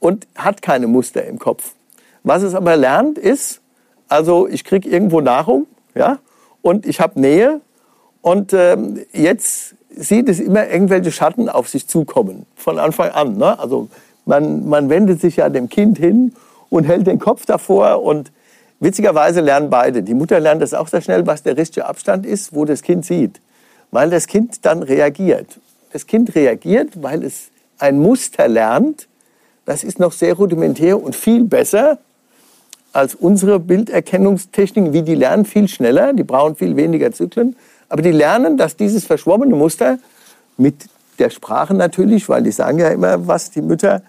[0.00, 1.74] und hat keine Muster im Kopf.
[2.22, 3.60] Was es aber lernt ist,
[4.08, 6.18] also ich kriege irgendwo Nahrung, ja,
[6.62, 7.60] und ich habe Nähe
[8.22, 13.36] und ähm, jetzt sieht es immer irgendwelche Schatten auf sich zukommen von Anfang an.
[13.36, 13.58] Ne?
[13.58, 13.88] Also
[14.28, 16.32] man, man wendet sich ja dem Kind hin
[16.68, 18.30] und hält den Kopf davor und
[18.78, 20.02] witzigerweise lernen beide.
[20.02, 23.06] Die Mutter lernt das auch sehr schnell, was der richtige Abstand ist, wo das Kind
[23.06, 23.40] sieht,
[23.90, 25.58] weil das Kind dann reagiert.
[25.92, 29.08] Das Kind reagiert, weil es ein Muster lernt.
[29.64, 31.98] Das ist noch sehr rudimentär und viel besser
[32.92, 37.56] als unsere Bilderkennungstechniken, wie die lernen viel schneller, die brauchen viel weniger Zyklen,
[37.88, 39.98] aber die lernen, dass dieses verschwommene Muster
[40.56, 40.86] mit
[41.18, 44.02] der Sprache natürlich, weil die sagen ja immer was, die Mütter,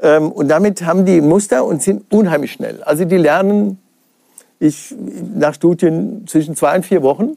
[0.00, 2.82] und damit haben die Muster und sind unheimlich schnell.
[2.84, 3.78] Also die lernen,
[4.60, 4.94] ich,
[5.34, 7.36] nach Studien zwischen zwei und vier Wochen,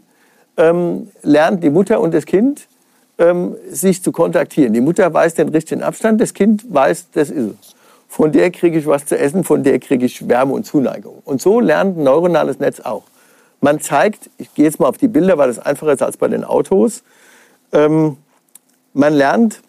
[0.58, 2.68] ähm, lernt die Mutter und das Kind
[3.18, 4.74] ähm, sich zu kontaktieren.
[4.74, 7.76] Die Mutter weiß den richtigen Abstand, das Kind weiß, das ist es.
[8.08, 11.22] Von der kriege ich was zu essen, von der kriege ich Wärme und Zuneigung.
[11.24, 13.04] Und so lernt ein neuronales Netz auch.
[13.62, 16.28] Man zeigt, ich gehe jetzt mal auf die Bilder, weil das einfacher ist als bei
[16.28, 17.04] den Autos.
[17.72, 18.18] Ähm,
[18.94, 19.62] man lernt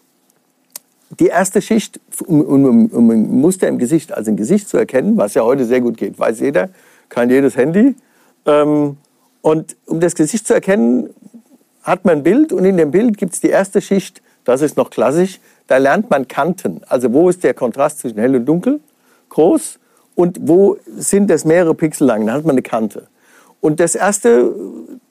[1.19, 5.17] die erste Schicht, um, um, um, ein Muster im Gesicht, also ein Gesicht zu erkennen,
[5.17, 6.69] was ja heute sehr gut geht, weiß jeder,
[7.09, 7.95] kann jedes Handy.
[8.45, 8.97] Ähm,
[9.41, 11.09] und um das Gesicht zu erkennen,
[11.81, 14.77] hat man ein Bild und in dem Bild gibt es die erste Schicht, das ist
[14.77, 16.81] noch klassisch, da lernt man Kanten.
[16.87, 18.79] Also wo ist der Kontrast zwischen hell und dunkel
[19.29, 19.79] groß
[20.15, 23.07] und wo sind das mehrere Pixel lang, dann hat man eine Kante.
[23.61, 24.53] Und das erste,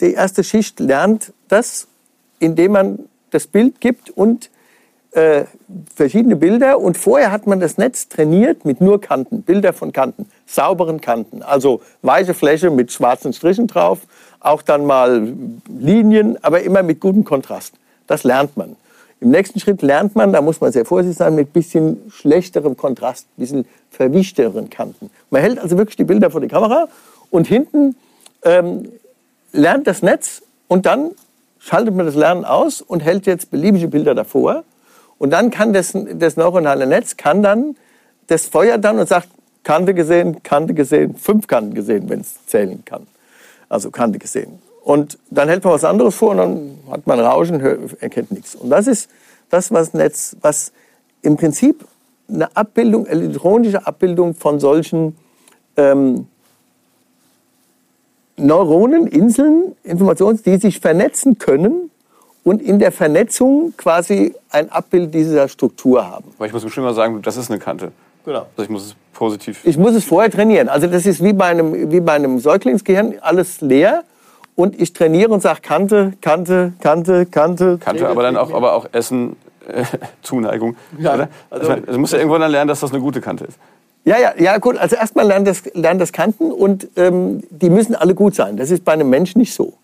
[0.00, 1.88] die erste Schicht lernt das,
[2.38, 2.98] indem man
[3.30, 4.50] das Bild gibt und
[5.12, 5.44] äh,
[5.94, 6.80] verschiedene Bilder.
[6.80, 11.42] Und vorher hat man das Netz trainiert mit nur Kanten, Bilder von Kanten, sauberen Kanten.
[11.42, 14.00] Also weiche Fläche mit schwarzen Strichen drauf,
[14.40, 15.32] auch dann mal
[15.68, 17.74] Linien, aber immer mit gutem Kontrast.
[18.06, 18.76] Das lernt man.
[19.20, 23.28] Im nächsten Schritt lernt man, da muss man sehr vorsichtig sein, mit bisschen schlechterem Kontrast,
[23.36, 25.10] bisschen verwischteren Kanten.
[25.30, 26.88] Man hält also wirklich die Bilder vor die Kamera
[27.30, 27.94] und hinten
[28.42, 28.88] ähm,
[29.52, 31.12] lernt das Netz und dann
[31.60, 34.64] schaltet man das Lernen aus und hält jetzt beliebige Bilder davor.
[35.22, 37.76] Und dann kann das, das neuronale Netz kann dann
[38.26, 39.28] das Feuer dann und sagt,
[39.62, 43.06] Kante gesehen, Kante gesehen, fünf Kanten gesehen, wenn es zählen kann.
[43.68, 44.58] Also Kante gesehen.
[44.82, 47.60] Und dann hält man was anderes vor und dann hat man Rauschen,
[48.00, 48.56] erkennt nichts.
[48.56, 49.08] Und das ist
[49.48, 50.72] das, was Netz, was
[51.22, 51.84] im Prinzip
[52.28, 55.16] eine Abbildung, elektronische Abbildung von solchen
[55.76, 56.26] ähm,
[58.36, 61.91] Neuronen, Inseln, Informationen, die sich vernetzen können
[62.44, 66.24] und in der Vernetzung quasi ein Abbild dieser Struktur haben.
[66.36, 67.92] Aber ich muss bestimmt mal sagen, das ist eine Kante.
[68.24, 68.46] Genau.
[68.56, 69.60] Also ich muss es positiv.
[69.64, 70.68] Ich muss es vorher trainieren.
[70.68, 74.02] Also das ist wie bei einem, wie bei einem Säuglingsgehirn, alles leer.
[74.54, 77.78] Und ich trainiere und sage Kante, Kante, Kante, Kante.
[77.78, 79.84] Kante, aber dann auch, aber auch Essen, äh,
[80.22, 80.76] Zuneigung.
[80.98, 81.28] Ja, oder?
[81.50, 83.58] also- Also, also musst du irgendwann dann lernen, dass das eine gute Kante ist.
[84.04, 84.76] Ja, ja, ja, gut.
[84.78, 88.56] Also erstmal lernen das, lernen das Kanten und ähm, die müssen alle gut sein.
[88.56, 89.74] Das ist bei einem Menschen nicht so.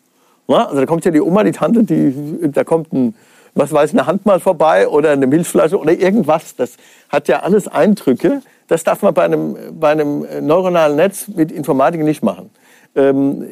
[0.49, 0.67] Na?
[0.67, 3.15] Also da kommt ja die Oma, die Tante, die, da kommt ein,
[3.55, 6.57] was weiß, eine Hand mal vorbei oder eine Milchflasche oder irgendwas.
[6.57, 6.77] Das
[7.09, 8.43] hat ja alles Eindrücke.
[8.67, 12.51] Das darf man bei einem, bei einem neuronalen Netz mit Informatik nicht machen.
[12.97, 13.45] Ähm,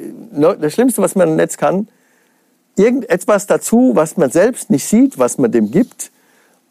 [0.61, 1.89] das Schlimmste, was man im Netz kann,
[2.77, 6.11] irgendetwas dazu, was man selbst nicht sieht, was man dem gibt.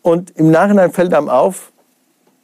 [0.01, 1.71] Und im Nachhinein fällt einem auf,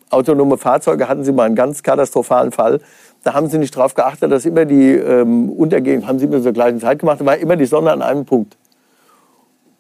[0.10, 2.82] autonome Fahrzeuge hatten sie mal einen ganz katastrophalen Fall.
[3.24, 6.54] Da haben sie nicht darauf geachtet, dass immer die ähm, untergehen, haben sie immer zur
[6.54, 8.58] gleichen Zeit gemacht, da war immer die Sonne an einem Punkt.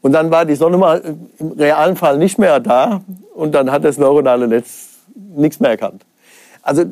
[0.01, 1.01] Und dann war die Sonne mal
[1.39, 3.01] im realen Fall nicht mehr da
[3.35, 6.05] und dann hat das neuronale Netz nichts mehr erkannt.
[6.63, 6.83] Also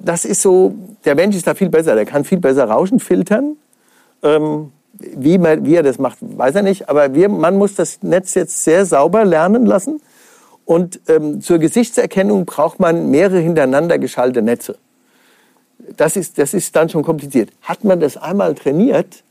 [0.00, 3.56] das ist so, der Mensch ist da viel besser, der kann viel besser Rauschen filtern.
[4.22, 8.02] Ähm, wie, man, wie er das macht, weiß er nicht, aber wir, man muss das
[8.02, 10.00] Netz jetzt sehr sauber lernen lassen.
[10.64, 14.76] Und ähm, zur Gesichtserkennung braucht man mehrere hintereinander geschaltete Netze.
[15.96, 17.50] Das ist, das ist dann schon kompliziert.
[17.62, 19.22] Hat man das einmal trainiert,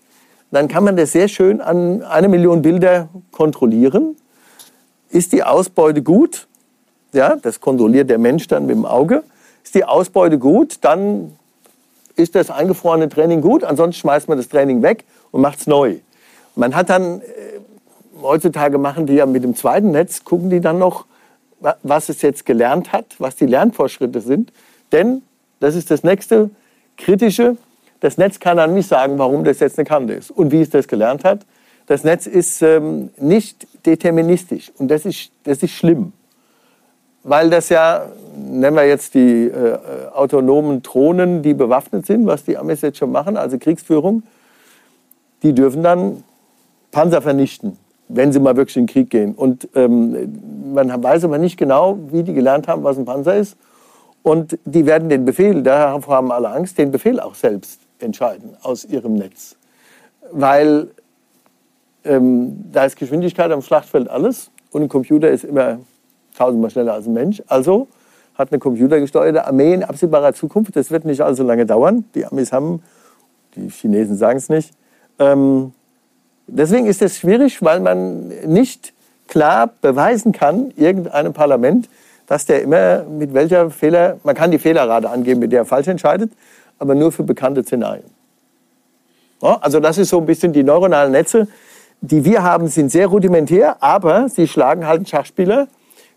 [0.51, 4.15] dann kann man das sehr schön an eine Million Bilder kontrollieren.
[5.09, 6.47] Ist die Ausbeute gut?
[7.13, 9.23] Ja, das kontrolliert der Mensch dann mit dem Auge.
[9.63, 11.33] Ist die Ausbeute gut, dann
[12.15, 13.63] ist das eingefrorene Training gut.
[13.63, 15.97] Ansonsten schmeißt man das Training weg und macht es neu.
[16.55, 17.23] Man hat dann, äh,
[18.21, 21.05] heutzutage machen die ja mit dem zweiten Netz, gucken die dann noch,
[21.59, 24.51] wa- was es jetzt gelernt hat, was die Lernfortschritte sind.
[24.91, 25.21] Denn,
[25.61, 26.49] das ist das nächste
[26.97, 27.55] kritische,
[28.01, 30.69] das Netz kann dann nicht sagen, warum das jetzt eine Kante ist und wie es
[30.69, 31.45] das gelernt hat.
[31.85, 36.13] das Netz ist ähm, nicht deterministisch und das ist, das ist schlimm.
[37.23, 39.77] Weil das ja, nennen wir jetzt die äh,
[40.13, 44.23] autonomen Drohnen, die bewaffnet sind, was die Amis jetzt schon machen, also Kriegsführung,
[45.43, 46.23] die dürfen dann
[46.91, 49.35] Panzer vernichten, wenn sie mal wirklich in den Krieg gehen.
[49.35, 53.55] Und ähm, man weiß aber nicht genau, wie die gelernt haben, was ein Panzer ist.
[54.23, 58.85] Und die werden den Befehl, davor haben alle Angst, den Befehl auch selbst entscheiden aus
[58.85, 59.55] ihrem Netz.
[60.31, 60.89] Weil
[62.03, 65.79] ähm, da ist Geschwindigkeit am Schlachtfeld alles und ein Computer ist immer
[66.35, 67.41] tausendmal schneller als ein Mensch.
[67.47, 67.87] Also
[68.35, 72.05] hat eine computergesteuerte Armee in absehbarer Zukunft, das wird nicht allzu lange dauern.
[72.15, 72.81] Die Amis haben,
[73.55, 74.71] die Chinesen sagen es nicht.
[75.19, 75.73] Ähm,
[76.47, 78.93] deswegen ist es schwierig, weil man nicht
[79.27, 81.89] klar beweisen kann, irgendeinem Parlament,
[82.31, 85.89] dass der immer mit welcher Fehler, man kann die Fehlerrate angeben, mit der er falsch
[85.89, 86.31] entscheidet,
[86.79, 88.05] aber nur für bekannte Szenarien.
[89.41, 91.49] Ja, also das ist so ein bisschen die neuronalen Netze,
[91.99, 95.67] die wir haben, sind sehr rudimentär, aber sie schlagen halt einen Schachspieler,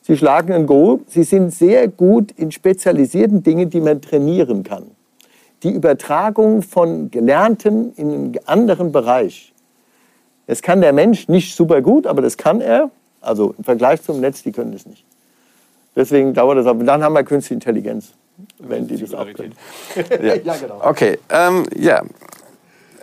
[0.03, 4.85] sie schlagen einen Go, sie sind sehr gut in spezialisierten Dingen, die man trainieren kann.
[5.64, 9.53] Die Übertragung von Gelernten in einen anderen Bereich.
[10.46, 12.92] Das kann der Mensch nicht super gut, aber das kann er.
[13.20, 15.05] Also im Vergleich zum Netz, die können das nicht.
[15.96, 16.66] Deswegen dauert das.
[16.66, 18.12] Aber dann haben wir Künstliche Intelligenz,
[18.59, 19.54] wenn die das auch können.
[20.22, 20.35] ja.
[20.35, 20.80] ja, genau.
[20.83, 22.02] Okay, ähm, ja.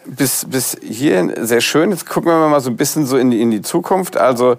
[0.06, 1.92] Bis, bis hierhin sehr schön.
[1.92, 4.18] Jetzt gucken wir mal so ein bisschen so in die, in die Zukunft.
[4.18, 4.58] Also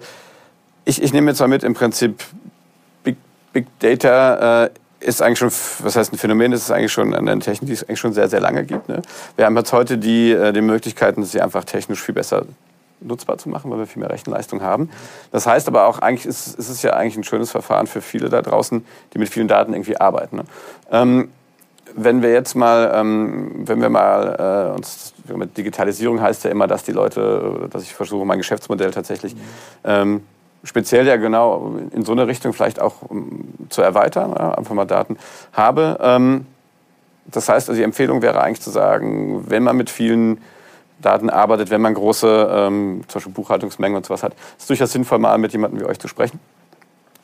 [0.85, 2.23] ich, ich nehme jetzt mal mit, im Prinzip
[3.03, 3.17] Big,
[3.51, 4.69] Big Data äh,
[5.01, 5.51] ist eigentlich schon,
[5.85, 8.29] was heißt ein Phänomen, ist es eigentlich schon eine Technik, die es eigentlich schon sehr,
[8.29, 8.87] sehr lange gibt.
[8.87, 9.01] Ne?
[9.35, 12.45] Wir haben jetzt heute die, äh, die Möglichkeiten, sie einfach technisch viel besser
[13.03, 14.89] nutzbar zu machen, weil wir viel mehr Rechenleistung haben.
[15.31, 18.29] Das heißt aber auch, eigentlich ist, ist es ja eigentlich ein schönes Verfahren für viele
[18.29, 20.37] da draußen, die mit vielen Daten irgendwie arbeiten.
[20.37, 20.43] Ne?
[20.91, 21.29] Ähm,
[21.95, 26.67] wenn wir jetzt mal, ähm, wenn wir mal äh, uns mit Digitalisierung heißt ja immer,
[26.67, 29.39] dass die Leute, dass ich versuche, mein Geschäftsmodell tatsächlich mhm.
[29.83, 30.23] ähm,
[30.63, 34.85] speziell ja genau in so eine Richtung vielleicht auch um, zu erweitern, ja, einfach mal
[34.85, 35.17] Daten
[35.51, 35.97] habe.
[36.01, 36.45] Ähm,
[37.25, 40.41] das heißt, also die Empfehlung wäre eigentlich zu sagen, wenn man mit vielen
[41.03, 44.91] Daten arbeitet, wenn man große, ähm, zum Beispiel Buchhaltungsmengen und sowas hat, ist es durchaus
[44.91, 46.39] sinnvoll, mal mit jemandem wie euch zu sprechen.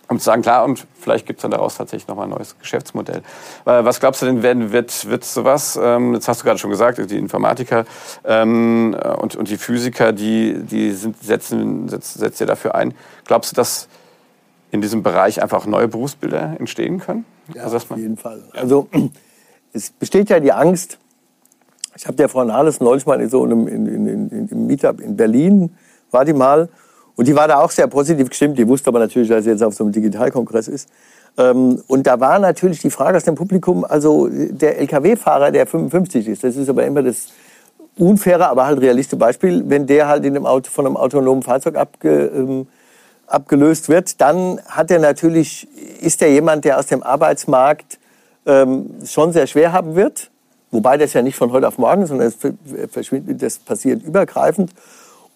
[0.10, 3.20] Um zu sagen, klar, und vielleicht gibt es dann daraus tatsächlich nochmal ein neues Geschäftsmodell.
[3.66, 6.72] Äh, was glaubst du denn, werden, wird, wird sowas, ähm, jetzt hast du gerade schon
[6.72, 7.86] gesagt, die Informatiker
[8.26, 12.96] ähm, und, und die Physiker, die, die sind, setzen, setzt, setzt ihr dafür ein.
[13.26, 13.88] Glaubst du, dass
[14.72, 17.26] in diesem Bereich einfach neue Berufsbilder entstehen können?
[17.54, 18.42] Ja, also, auf jeden Fall.
[18.54, 18.90] Also
[19.74, 20.98] es besteht ja die Angst,
[21.96, 25.02] ich habe der Frau Nahles neulich mal in so einem in, in, in, im Meetup
[25.02, 25.76] in Berlin,
[26.12, 26.70] war die mal,
[27.16, 28.58] und die war da auch sehr positiv gestimmt.
[28.58, 30.88] Die wusste aber natürlich, dass sie jetzt auf so einem Digitalkongress ist.
[31.38, 36.28] Ähm, und da war natürlich die Frage aus dem Publikum, also der Lkw-Fahrer, der 55
[36.30, 37.28] ist, das ist aber immer das
[37.98, 41.76] unfaire, aber halt realistische Beispiel, wenn der halt in einem Auto, von einem autonomen Fahrzeug
[41.76, 42.68] abge, ähm,
[43.28, 45.68] abgelöst wird, dann hat er natürlich,
[46.02, 48.00] ist er jemand, der aus dem Arbeitsmarkt
[48.46, 50.32] ähm, schon sehr schwer haben wird.
[50.72, 52.32] Wobei das ja nicht von heute auf morgen, sondern
[52.92, 54.72] verschwindet, das passiert übergreifend.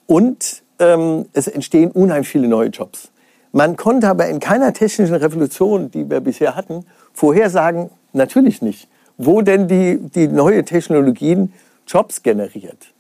[0.06, 3.10] Und ähm, es entstehen unheimlich viele neue Jobs.
[3.52, 9.42] Man konnte aber in keiner technischen Revolution, die wir bisher hatten, vorhersagen, natürlich nicht, wo
[9.42, 11.54] denn die, die neue Technologien
[11.88, 12.94] Jobs generiert.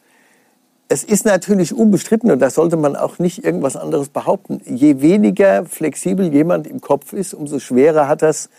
[0.90, 5.66] Es ist natürlich unbestritten, und da sollte man auch nicht irgendwas anderes behaupten, je weniger
[5.66, 8.50] flexibel jemand im Kopf ist, umso schwerer hat das,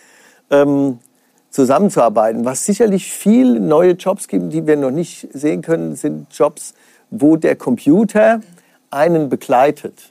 [0.50, 0.98] ähm,
[1.54, 2.44] zusammenzuarbeiten.
[2.44, 6.74] Was sicherlich viele neue Jobs gibt, die wir noch nicht sehen können, sind Jobs,
[7.10, 8.40] wo der Computer
[8.90, 10.10] einen begleitet.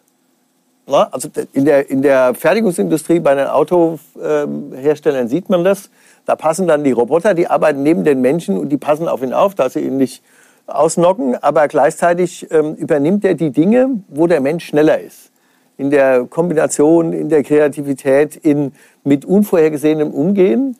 [0.87, 5.89] Na, also in der, in der Fertigungsindustrie bei den Autoherstellern sieht man das.
[6.25, 9.33] Da passen dann die Roboter, die arbeiten neben den Menschen und die passen auf ihn
[9.33, 10.23] auf, dass sie ihn nicht
[10.65, 11.35] ausnocken.
[11.35, 15.31] Aber gleichzeitig ähm, übernimmt er die Dinge, wo der Mensch schneller ist.
[15.75, 18.71] In der Kombination, in der Kreativität, in
[19.03, 20.77] mit unvorhergesehenem Umgehen.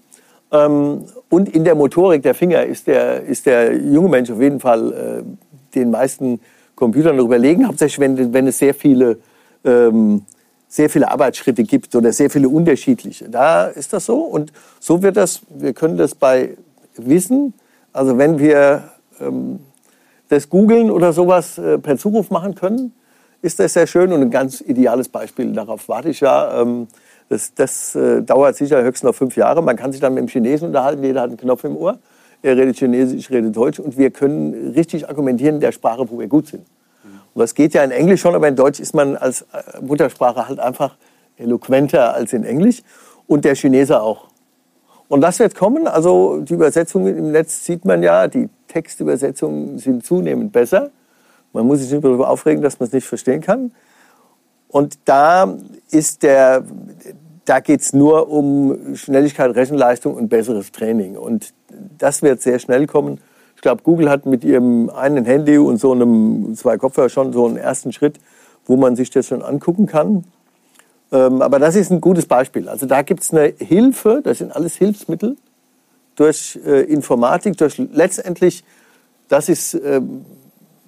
[0.54, 4.60] Ähm, und in der Motorik der Finger ist der, ist der junge Mensch auf jeden
[4.60, 5.24] Fall äh,
[5.76, 6.40] den meisten
[6.76, 9.18] Computern überlegen, hauptsächlich wenn, wenn es sehr viele,
[9.66, 10.22] ähm,
[10.68, 13.30] sehr viele Arbeitsschritte gibt oder sehr viele unterschiedliche.
[13.30, 16.56] Da ist das so und so wird das, wir können das bei
[16.98, 17.54] Wissen,
[17.92, 18.84] also wenn wir
[19.20, 19.60] ähm,
[20.30, 22.94] das googeln oder sowas äh, per Zuruf machen können,
[23.42, 25.52] ist das sehr schön und ein ganz ideales Beispiel.
[25.52, 26.62] Darauf warte ich ja.
[26.62, 26.88] Ähm,
[27.30, 29.62] das, das äh, dauert sicher höchstens noch fünf Jahre.
[29.62, 32.00] Man kann sich dann mit dem Chinesen unterhalten, jeder hat einen Knopf im Ohr.
[32.42, 36.20] Er redet Chinesisch, ich rede Deutsch und wir können richtig argumentieren in der Sprache, wo
[36.20, 36.66] wir gut sind.
[37.34, 40.48] Und das geht ja in Englisch schon, aber in Deutsch ist man als äh, Muttersprache
[40.48, 40.98] halt einfach
[41.38, 42.84] eloquenter als in Englisch
[43.28, 44.28] und der Chinese auch.
[45.08, 45.88] Und das wird kommen.
[45.88, 50.92] Also die Übersetzungen im Netz sieht man ja, die Textübersetzungen sind zunehmend besser.
[51.54, 53.72] Man muss sich nicht darüber aufregen, dass man es nicht verstehen kann.
[54.68, 55.56] Und da
[55.92, 56.64] ist der,
[57.46, 61.18] da geht es nur um Schnelligkeit, Rechenleistung und besseres Training.
[61.18, 61.54] Und
[61.98, 63.20] das wird sehr schnell kommen.
[63.56, 67.46] Ich glaube, Google hat mit ihrem einen Handy und so einem zwei Kopfhörer schon so
[67.46, 68.20] einen ersten Schritt,
[68.66, 70.24] wo man sich das schon angucken kann.
[71.12, 72.70] Ähm, aber das ist ein gutes Beispiel.
[72.70, 75.38] Also da gibt es eine Hilfe, das sind alles Hilfsmittel
[76.16, 78.64] durch äh, Informatik, durch letztendlich,
[79.28, 80.26] das ist ähm,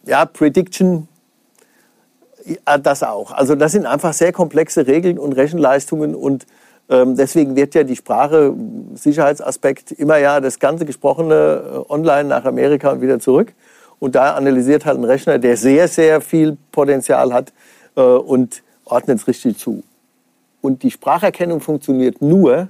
[0.05, 1.07] ja Prediction,
[2.81, 3.31] das auch.
[3.31, 6.45] Also das sind einfach sehr komplexe Regeln und Rechenleistungen und
[6.89, 8.53] ähm, deswegen wird ja die Sprache,
[8.93, 13.53] Sicherheitsaspekt, immer ja das ganze Gesprochene äh, online nach Amerika und wieder zurück.
[13.99, 17.53] Und da analysiert halt ein Rechner, der sehr, sehr viel Potenzial hat
[17.95, 19.83] äh, und ordnet es richtig zu.
[20.61, 22.67] Und die Spracherkennung funktioniert nur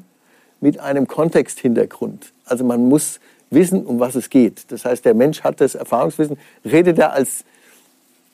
[0.62, 2.32] mit einem Kontexthintergrund.
[2.46, 4.72] Also man muss wissen, um was es geht.
[4.72, 6.38] Das heißt, der Mensch hat das Erfahrungswissen.
[6.64, 7.44] Redet er als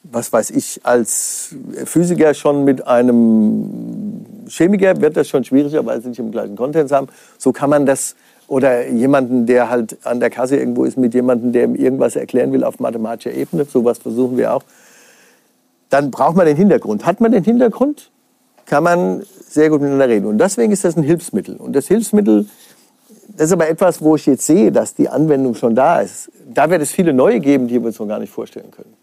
[0.03, 6.09] was weiß ich, als Physiker schon mit einem Chemiker wird das schon schwieriger, weil sie
[6.09, 7.07] nicht im gleichen Content haben.
[7.37, 8.15] So kann man das
[8.47, 12.51] oder jemanden, der halt an der Kasse irgendwo ist, mit jemandem, der ihm irgendwas erklären
[12.51, 13.63] will auf mathematischer Ebene.
[13.63, 14.63] Sowas versuchen wir auch.
[15.89, 17.05] Dann braucht man den Hintergrund.
[17.05, 18.11] Hat man den Hintergrund,
[18.65, 20.25] kann man sehr gut miteinander reden.
[20.25, 21.55] Und deswegen ist das ein Hilfsmittel.
[21.55, 22.45] Und das Hilfsmittel,
[23.37, 26.29] das ist aber etwas, wo ich jetzt sehe, dass die Anwendung schon da ist.
[26.53, 28.93] Da wird es viele neue geben, die wir uns noch gar nicht vorstellen können.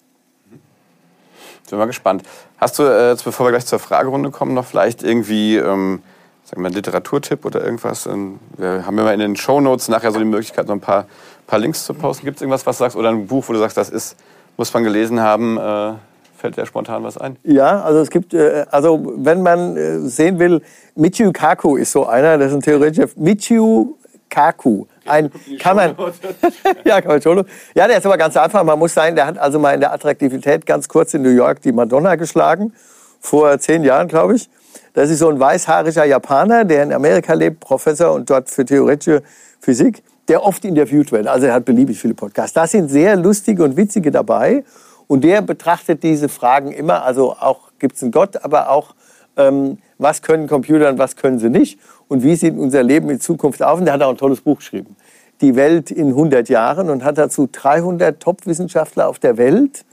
[1.68, 2.22] Ich bin mal gespannt.
[2.56, 6.02] Hast du, äh, jetzt, bevor wir gleich zur Fragerunde kommen, noch vielleicht irgendwie ähm,
[6.44, 8.06] sagen wir, einen Literaturtipp oder irgendwas?
[8.06, 11.04] Ähm, wir haben immer in den Shownotes nachher so die Möglichkeit, noch ein paar,
[11.46, 12.24] paar Links zu posten.
[12.24, 12.96] Gibt es irgendwas, was du sagst?
[12.96, 14.16] Oder ein Buch, wo du sagst, das ist,
[14.56, 15.58] muss man gelesen haben?
[15.58, 15.92] Äh,
[16.38, 17.36] fällt dir spontan was ein?
[17.42, 20.62] Ja, also es gibt, äh, also wenn man äh, sehen will,
[20.94, 23.08] Michio Kaku ist so einer, das ist ein Theoretiker.
[23.16, 23.98] Michio
[24.30, 24.86] Kaku.
[25.08, 25.94] Ein, kann man,
[26.84, 27.44] ja, kann man schon.
[27.74, 28.62] Ja, der ist aber ganz einfach.
[28.64, 31.62] Man muss sagen, der hat also mal in der Attraktivität ganz kurz in New York
[31.62, 32.72] die Madonna geschlagen.
[33.20, 34.48] Vor zehn Jahren, glaube ich.
[34.94, 39.22] Das ist so ein weißhaariger Japaner, der in Amerika lebt, Professor und dort für theoretische
[39.60, 41.26] Physik, der oft interviewt wird.
[41.26, 42.52] Also er hat beliebig viele Podcasts.
[42.52, 44.64] Da sind sehr lustige und witzige dabei.
[45.06, 48.94] Und der betrachtet diese Fragen immer, also auch gibt es einen Gott, aber auch
[49.36, 53.20] ähm, was können Computer und was können sie nicht und wie sieht unser Leben in
[53.20, 53.78] Zukunft aus.
[53.78, 54.96] Und der hat auch ein tolles Buch geschrieben,
[55.40, 59.84] Die Welt in 100 Jahren und hat dazu 300 Top-Wissenschaftler auf der Welt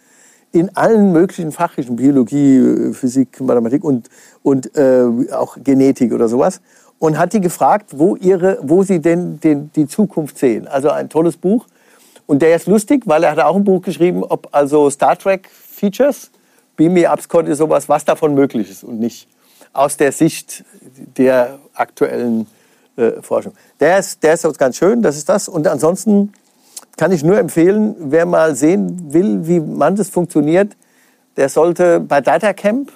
[0.52, 4.10] in allen möglichen Fachrichtungen, Biologie, Physik, Mathematik und,
[4.42, 6.62] und äh, auch Genetik oder sowas,
[6.98, 10.66] und hat die gefragt, wo, ihre, wo sie denn den, die Zukunft sehen.
[10.66, 11.68] Also ein tolles Buch.
[12.26, 15.50] Und der ist lustig, weil er hat auch ein Buch geschrieben, ob also Star Trek
[15.52, 16.32] Features,
[16.78, 19.28] Beam Me Up sowas, was davon möglich ist und nicht
[19.76, 20.64] aus der Sicht
[21.18, 22.48] der aktuellen
[22.96, 23.54] äh, Forschung.
[23.80, 25.48] Der ist, der ist ganz schön, das ist das.
[25.48, 26.34] Und ansonsten
[26.98, 30.76] kann ich nur empfehlen, wer mal sehen will, wie man das funktioniert,
[31.36, 32.92] der sollte bei DataCamp,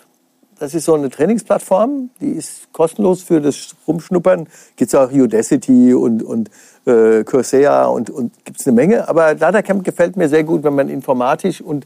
[0.58, 4.48] das ist so eine Trainingsplattform, die ist kostenlos für das Rumschnuppern.
[4.76, 6.50] Gibt es auch Udacity und, und
[6.86, 9.08] äh, Coursera und, und gibt es eine Menge.
[9.08, 11.86] Aber DataCamp gefällt mir sehr gut, wenn man informatisch und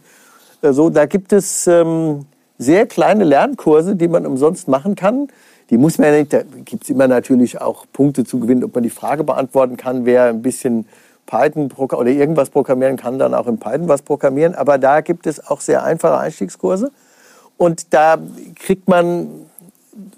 [0.61, 2.25] äh, so, da gibt es ähm,
[2.63, 5.27] sehr kleine Lernkurse, die man umsonst machen kann.
[5.69, 8.73] Die muss man ja nicht, da gibt es immer natürlich auch Punkte zu gewinnen, ob
[8.73, 10.85] man die Frage beantworten kann, wer ein bisschen
[11.25, 14.55] Python oder irgendwas programmieren kann, dann auch in Python was programmieren.
[14.55, 16.91] Aber da gibt es auch sehr einfache Einstiegskurse.
[17.57, 18.17] Und da
[18.55, 19.27] kriegt man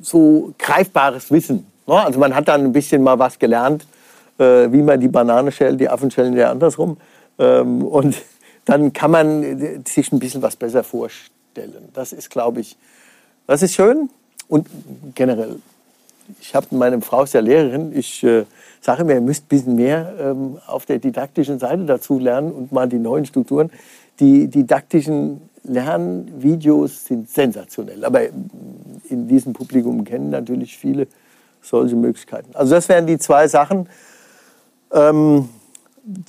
[0.02, 1.68] so greifbares Wissen.
[1.86, 1.94] Ne?
[1.94, 3.86] Also man hat dann ein bisschen mal was gelernt,
[4.40, 6.98] äh, wie man die Banane schält, die Affen schälen ja andersrum.
[7.38, 8.16] Ähm, und
[8.66, 11.90] dann kann man sich ein bisschen was besser vorstellen stellen.
[11.94, 12.78] Das ist, glaube ich,
[13.48, 14.10] das ist schön
[14.48, 14.68] und
[15.16, 15.60] generell.
[16.42, 17.96] Ich habe meine Frau ist ja Lehrerin.
[17.96, 18.46] Ich äh,
[18.82, 22.72] sage mir, ihr müsst ein bisschen mehr ähm, auf der didaktischen Seite dazu lernen und
[22.72, 23.70] mal die neuen Strukturen.
[24.20, 28.04] Die didaktischen Lernvideos sind sensationell.
[28.04, 28.22] Aber
[29.10, 31.08] in diesem Publikum kennen natürlich viele
[31.62, 32.56] solche Möglichkeiten.
[32.56, 33.88] Also das wären die zwei Sachen.
[34.92, 35.50] Ähm,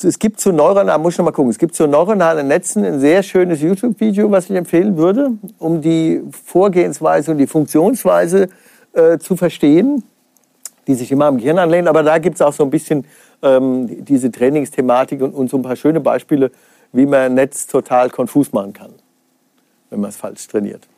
[0.03, 3.01] es gibt zu neuronalen, muss ich noch mal gucken, es gibt zu neuronalen Netzen ein
[3.01, 8.49] sehr schönes YouTube-Video, was ich empfehlen würde, um die Vorgehensweise und die Funktionsweise
[8.95, 10.03] äh, zu verstehen,
[10.87, 11.89] die sich immer am Gehirn anlehnen.
[11.89, 13.07] Aber da gibt es auch so ein bisschen
[13.43, 16.51] ähm, diese Trainingsthematik und, und so ein paar schöne Beispiele,
[16.93, 18.95] wie man ein Netz total konfus machen kann,
[19.91, 20.89] wenn man es falsch trainiert.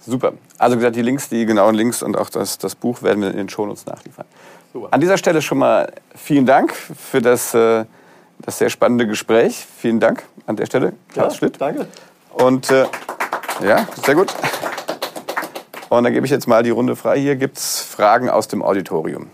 [0.00, 0.32] Super.
[0.56, 3.36] Also gesagt, die Links, die genauen Links und auch das, das Buch werden wir in
[3.36, 4.24] den Shownotes nachliefern.
[4.72, 4.88] Super.
[4.92, 7.84] An dieser Stelle schon mal vielen Dank für das äh,
[8.40, 9.66] das sehr spannende Gespräch.
[9.78, 11.60] Vielen Dank an der Stelle, Klaus ja, Schlitt.
[11.60, 11.86] Danke.
[12.32, 12.86] Und äh,
[13.64, 14.32] ja, sehr gut.
[15.88, 17.18] Und dann gebe ich jetzt mal die Runde frei.
[17.18, 19.28] Hier gibt es Fragen aus dem Auditorium.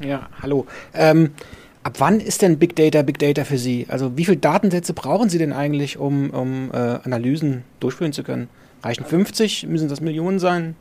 [0.00, 0.66] Ja, hallo.
[0.92, 1.34] Ähm,
[1.84, 3.84] Ab wann ist denn Big Data Big Data für Sie?
[3.90, 8.48] Also wie viele Datensätze brauchen Sie denn eigentlich, um, um äh, Analysen durchführen zu können?
[8.82, 9.66] Reichen 50?
[9.66, 10.76] Müssen das Millionen sein?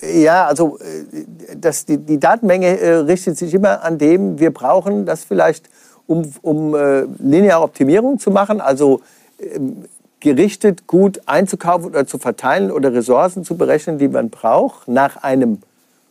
[0.00, 5.06] Ja, also äh, das, die, die Datenmenge äh, richtet sich immer an dem, wir brauchen
[5.06, 5.68] das vielleicht,
[6.06, 9.00] um, um äh, lineare Optimierung zu machen, also
[9.40, 9.84] ähm,
[10.20, 15.58] gerichtet gut einzukaufen oder zu verteilen oder Ressourcen zu berechnen, die man braucht, nach einem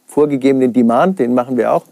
[0.06, 1.84] vorgegebenen Demand, den machen wir auch,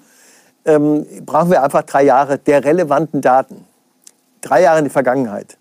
[0.66, 3.66] ähm, brauchen wir einfach drei Jahre der relevanten Daten.
[4.42, 5.58] Drei Jahre in die Vergangenheit.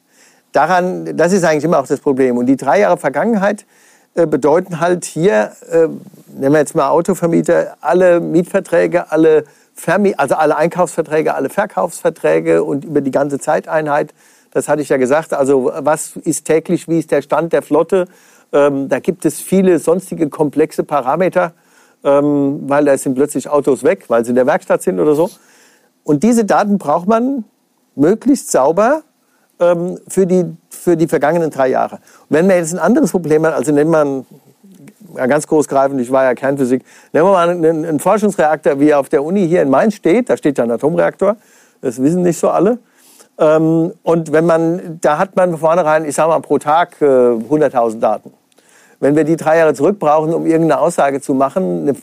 [0.53, 2.37] Daran, das ist eigentlich immer auch das Problem.
[2.37, 3.65] Und die drei Jahre Vergangenheit
[4.15, 5.89] bedeuten halt hier, äh,
[6.29, 9.45] nehmen wir jetzt mal Autovermieter, alle Mietverträge, alle
[9.75, 14.13] Vermi also alle Einkaufsverträge, alle Verkaufsverträge und über die ganze Zeiteinheit.
[14.51, 15.33] Das hatte ich ja gesagt.
[15.33, 18.07] Also was ist täglich, wie ist der Stand der Flotte?
[18.53, 21.53] Ähm, da gibt es viele sonstige komplexe Parameter,
[22.05, 25.31] ähm, weil da sind plötzlich Autos weg, weil sie in der Werkstatt sind oder so.
[26.03, 27.45] Und diese Daten braucht man
[27.95, 29.03] möglichst sauber
[29.61, 30.45] ähm, für, die,
[30.81, 31.97] für die vergangenen drei Jahre.
[31.97, 34.27] Und wenn man jetzt ein anderes Problem hat, also nennt man
[35.17, 39.01] ja, ganz großgreifend, ich war ja Kernphysik, nehmen wir mal einen, einen Forschungsreaktor, wie er
[39.01, 41.37] auf der Uni hier in Mainz steht, da steht ja ein Atomreaktor,
[41.81, 42.79] das wissen nicht so alle.
[43.39, 48.01] Ähm, und wenn man, da hat man vornherein, ich sage mal, pro Tag äh, 100.000
[48.01, 48.33] Daten.
[49.01, 51.97] Wenn wir die drei Jahre zurück brauchen, um irgendeine Aussage zu machen, eine,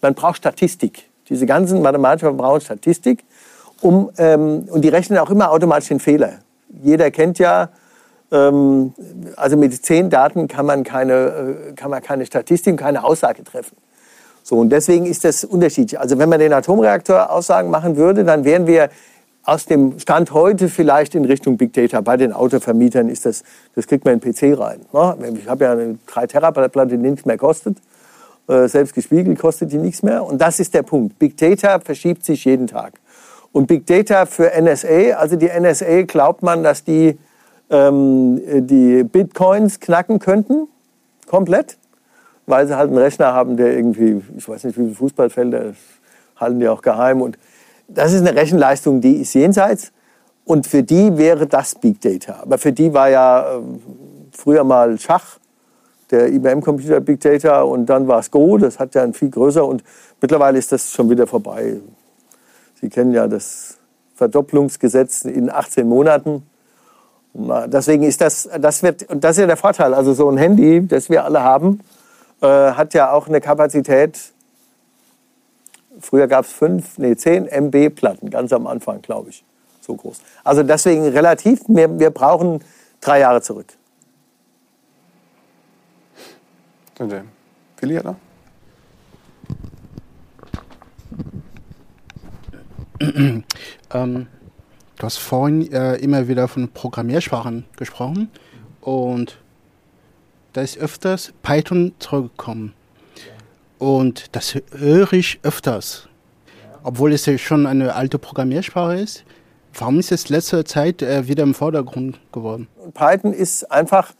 [0.00, 1.08] man braucht Statistik.
[1.28, 3.24] Diese ganzen Mathematiker brauchen Statistik,
[3.80, 6.38] um, ähm, und die rechnen auch immer automatisch den Fehler
[6.82, 7.68] jeder kennt ja,
[8.30, 8.94] ähm,
[9.36, 11.14] also mit zehn Daten kann man keine,
[11.70, 13.76] äh, kann man keine Statistik, keine Aussage treffen.
[14.42, 16.00] So, und deswegen ist das unterschiedlich.
[16.00, 18.88] Also wenn man den Atomreaktor Aussagen machen würde, dann wären wir
[19.44, 22.00] aus dem Stand heute vielleicht in Richtung Big Data.
[22.02, 24.80] Bei den Autovermietern ist das, das kriegt man in den PC rein.
[24.92, 25.38] Ne?
[25.38, 27.78] Ich habe ja eine 3 Terabyte Platte, die nichts mehr kostet.
[28.46, 30.24] Äh, selbst gespiegelt kostet die nichts mehr.
[30.24, 31.18] Und das ist der Punkt.
[31.18, 32.94] Big Data verschiebt sich jeden Tag.
[33.52, 37.18] Und Big Data für NSA, also die NSA glaubt man, dass die
[37.70, 40.68] ähm, die Bitcoins knacken könnten,
[41.26, 41.78] komplett,
[42.46, 45.74] weil sie halt einen Rechner haben, der irgendwie, ich weiß nicht, wie viele Fußballfelder,
[46.36, 47.20] halten die auch geheim.
[47.20, 47.38] Und
[47.88, 49.92] das ist eine Rechenleistung, die ist jenseits.
[50.44, 52.40] Und für die wäre das Big Data.
[52.42, 53.60] Aber für die war ja äh,
[54.32, 55.38] früher mal Schach,
[56.10, 59.66] der IBM-Computer Big Data, und dann war es Go, das hat ja ein viel größer.
[59.66, 59.84] Und
[60.22, 61.76] mittlerweile ist das schon wieder vorbei.
[62.80, 63.76] Sie kennen ja das
[64.14, 66.44] Verdopplungsgesetz in 18 Monaten.
[67.40, 69.94] Deswegen ist das, das wird, und das ist ja der Vorteil.
[69.94, 71.80] Also so ein Handy, das wir alle haben,
[72.40, 74.18] äh, hat ja auch eine Kapazität.
[76.00, 79.44] Früher gab es fünf, nee, zehn MB Platten, ganz am Anfang, glaube ich.
[79.80, 80.20] So groß.
[80.42, 82.60] Also deswegen relativ, wir, wir brauchen
[83.00, 83.66] drei Jahre zurück.
[87.80, 88.16] Willi hat
[93.92, 94.26] ähm,
[94.98, 98.30] du hast vorhin äh, immer wieder von Programmiersprachen gesprochen
[98.80, 99.38] und
[100.52, 102.74] da ist öfters Python zurückgekommen.
[103.78, 106.08] Und das höre ich öfters,
[106.82, 109.24] obwohl es ja schon eine alte Programmiersprache ist.
[109.74, 112.66] Warum ist es letzte Zeit äh, wieder im Vordergrund geworden?
[112.92, 114.12] Python ist einfach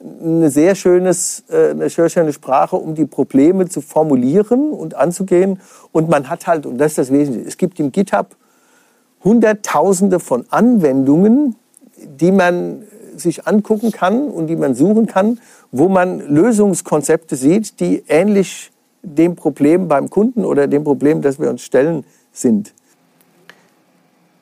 [0.00, 5.60] eine sehr, schönes, äh, eine sehr schöne Sprache, um die Probleme zu formulieren und anzugehen.
[5.92, 8.36] Und man hat halt, und das ist das Wesentliche, es gibt im GitHub
[9.22, 11.56] Hunderttausende von Anwendungen,
[11.96, 12.84] die man
[13.16, 15.38] sich angucken kann und die man suchen kann,
[15.72, 21.50] wo man Lösungskonzepte sieht, die ähnlich dem Problem beim Kunden oder dem Problem, das wir
[21.50, 22.72] uns stellen, sind.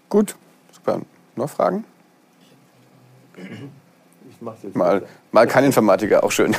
[0.09, 0.37] Gut,
[0.73, 1.01] super.
[1.37, 1.85] Noch Fragen?
[4.75, 5.03] Mal,
[5.33, 6.55] mal kein Informatiker, auch schön.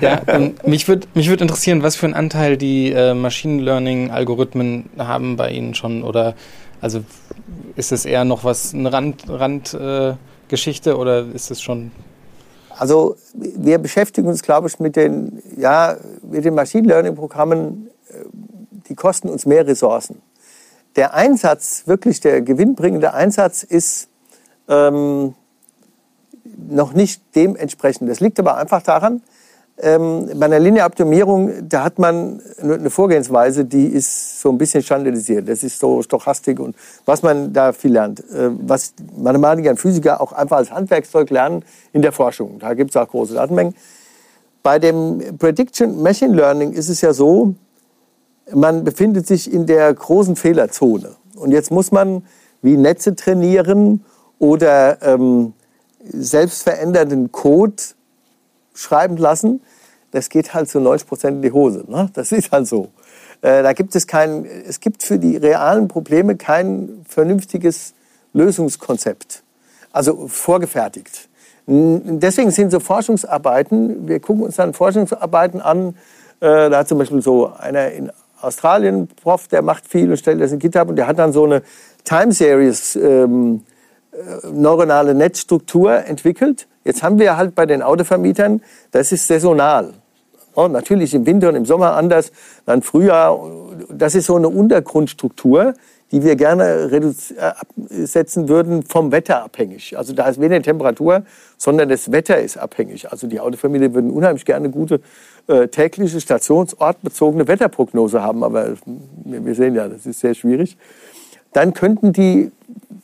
[0.00, 4.90] ja, ähm, mich würde mich würd interessieren, was für einen Anteil die äh, Machine Learning-Algorithmen
[4.98, 6.02] haben bei Ihnen schon.
[6.02, 6.34] Oder
[6.82, 7.04] also
[7.76, 11.92] ist es eher noch was, eine Randgeschichte Rand, äh, oder ist es schon.
[12.76, 18.24] Also wir beschäftigen uns, glaube ich, mit den, ja, mit den Machine Learning-Programmen, äh,
[18.88, 20.20] die kosten uns mehr Ressourcen.
[20.96, 24.08] Der Einsatz, wirklich der gewinnbringende Einsatz ist,
[24.68, 25.34] ähm,
[26.68, 28.10] noch nicht dementsprechend.
[28.10, 29.22] Das liegt aber einfach daran,
[29.82, 35.48] ähm, bei einer Linearoptimierung, da hat man eine Vorgehensweise, die ist so ein bisschen standardisiert.
[35.48, 38.20] Das ist so Stochastik und was man da viel lernt.
[38.20, 42.60] Äh, was Mathematiker und Physiker auch einfach als Handwerkszeug lernen in der Forschung.
[42.60, 43.74] Da gibt es auch große Datenmengen.
[44.62, 47.54] Bei dem Prediction Machine Learning ist es ja so,
[48.54, 51.16] man befindet sich in der großen Fehlerzone.
[51.34, 52.24] Und jetzt muss man
[52.62, 54.04] wie Netze trainieren
[54.38, 55.54] oder ähm,
[56.04, 57.82] selbstverändernden Code
[58.74, 59.60] schreiben lassen,
[60.12, 61.84] das geht halt zu 90 Prozent in die Hose.
[61.88, 62.08] Ne?
[62.14, 62.90] Das ist halt so.
[63.40, 67.94] Äh, da gibt es kein, es gibt für die realen Probleme kein vernünftiges
[68.32, 69.42] Lösungskonzept,
[69.92, 71.28] also vorgefertigt.
[71.66, 75.96] Deswegen sind so Forschungsarbeiten, wir gucken uns dann Forschungsarbeiten an,
[76.40, 78.10] äh, da hat zum Beispiel so einer in
[78.40, 81.44] Australien, Prof, der macht viel und stellt das in GitHub und der hat dann so
[81.44, 81.62] eine
[82.04, 83.62] Time Series ähm,
[84.12, 86.66] äh, neuronale Netzstruktur entwickelt.
[86.84, 88.60] Jetzt haben wir halt bei den Autovermietern,
[88.90, 89.94] das ist saisonal.
[90.54, 92.32] Oh, natürlich im Winter und im Sommer anders,
[92.66, 93.38] dann Frühjahr.
[93.90, 95.74] Das ist so eine Untergrundstruktur,
[96.12, 99.96] die wir gerne äh, setzen würden, vom Wetter abhängig.
[99.96, 101.22] Also da ist weniger Temperatur,
[101.56, 103.10] sondern das Wetter ist abhängig.
[103.10, 105.00] Also die Autofamilie würden unheimlich gerne gute
[105.48, 108.74] äh, tägliche stationsortbezogene Wetterprognose haben, aber
[109.24, 110.76] wir sehen ja, das ist sehr schwierig.
[111.54, 112.52] Dann könnten die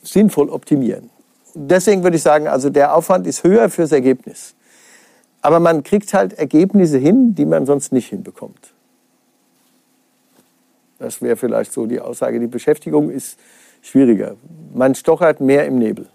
[0.03, 1.09] sinnvoll optimieren.
[1.55, 4.53] Deswegen würde ich sagen, also der Aufwand ist höher fürs Ergebnis.
[5.41, 8.73] Aber man kriegt halt Ergebnisse hin, die man sonst nicht hinbekommt.
[10.97, 12.39] Das wäre vielleicht so die Aussage.
[12.39, 13.39] Die Beschäftigung ist
[13.81, 14.35] schwieriger.
[14.73, 16.07] Man stochert mehr im Nebel.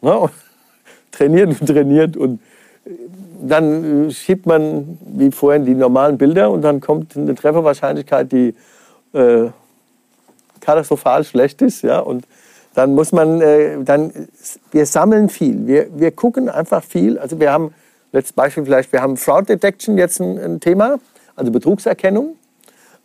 [0.00, 0.30] Ne?
[1.10, 2.40] Trainiert und trainiert und
[3.42, 8.54] dann schiebt man, wie vorhin, die normalen Bilder und dann kommt eine Trefferwahrscheinlichkeit, die
[9.12, 9.50] äh,
[10.60, 11.82] katastrophal schlecht ist.
[11.82, 12.00] Ja?
[12.00, 12.26] Und
[12.74, 14.12] dann muss man, äh, dann,
[14.70, 15.66] wir sammeln viel.
[15.66, 17.18] Wir, wir gucken einfach viel.
[17.18, 17.74] Also wir haben,
[18.12, 20.98] letztes Beispiel vielleicht, wir haben Fraud Detection jetzt ein, ein Thema,
[21.36, 22.36] also Betrugserkennung.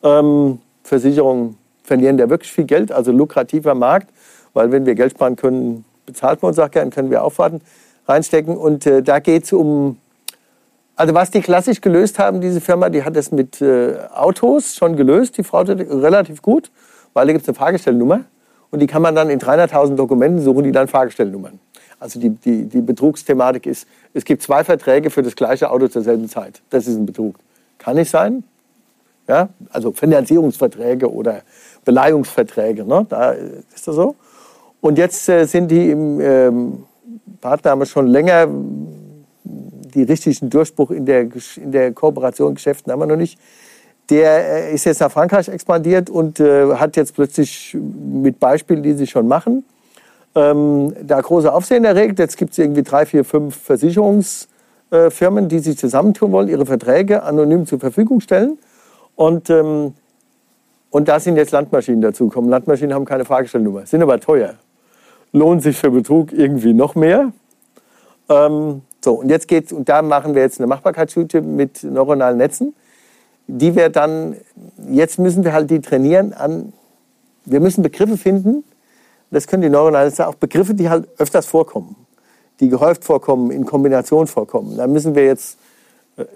[0.03, 4.09] Ähm, Versicherungen verlieren da wirklich viel Geld, also lukrativer Markt,
[4.53, 7.61] weil wenn wir Geld sparen können, bezahlt man uns auch gern, können wir aufwarten,
[8.07, 8.57] reinstecken.
[8.57, 9.97] Und äh, da geht es um,
[10.95, 14.95] also was die klassisch gelöst haben, diese Firma, die hat das mit äh, Autos schon
[14.95, 16.71] gelöst, die Frau relativ gut,
[17.13, 18.21] weil da gibt es eine Fahrgestellnummer
[18.71, 21.59] und die kann man dann in 300.000 Dokumenten suchen, die dann Fahrgestellnummern.
[22.03, 26.01] Also die, die, die Betrugsthematik ist, es gibt zwei Verträge für das gleiche Auto zur
[26.01, 26.61] selben Zeit.
[26.69, 27.37] Das ist ein Betrug.
[27.77, 28.43] Kann nicht sein,
[29.25, 29.47] ja?
[29.69, 31.43] Also Finanzierungsverträge oder
[31.85, 33.05] Beleihungsverträge, ne?
[33.07, 34.17] da ist das so.
[34.81, 36.83] Und jetzt äh, sind die im ähm,
[37.39, 38.49] Partner haben schon länger
[39.45, 43.39] die richtigen Durchbruch in der, in der Kooperation Geschäften haben wir noch nicht.
[44.09, 48.91] Der äh, ist jetzt nach Frankreich expandiert und äh, hat jetzt plötzlich mit Beispielen, die
[48.91, 49.63] sie schon machen,
[50.35, 52.19] ähm, da große Aufsehen erregt.
[52.19, 57.65] Jetzt gibt es irgendwie drei, vier, fünf Versicherungsfirmen, die sich zusammentun wollen, ihre Verträge anonym
[57.65, 58.57] zur Verfügung stellen
[59.15, 59.93] und, ähm,
[60.89, 62.49] und da sind jetzt Landmaschinen dazugekommen.
[62.49, 64.55] Landmaschinen haben keine Fahrgestellnummer, sind aber teuer.
[65.31, 67.31] Lohnt sich für Betrug irgendwie noch mehr.
[68.29, 72.75] Ähm, so, und jetzt geht's, und da machen wir jetzt eine Machbarkeitsstudie mit neuronalen Netzen,
[73.47, 74.37] die wir dann,
[74.87, 76.73] jetzt müssen wir halt die trainieren an,
[77.45, 78.63] wir müssen Begriffe finden,
[79.33, 81.95] das können die neuronalen Netze auch Begriffe, die halt öfters vorkommen,
[82.59, 84.77] die gehäuft vorkommen, in Kombination vorkommen.
[84.77, 85.57] Da müssen wir jetzt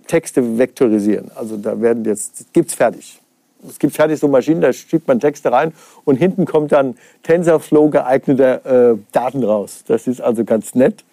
[0.08, 1.32] Texte vektorisieren.
[1.36, 3.20] Also da werden jetzt, gibt's fertig.
[3.68, 5.74] Es gibt fertig so Maschinen, da schiebt man Texte rein
[6.06, 9.84] und hinten kommt dann TensorFlow geeigneter äh, Daten raus.
[9.88, 11.04] Das ist also ganz nett.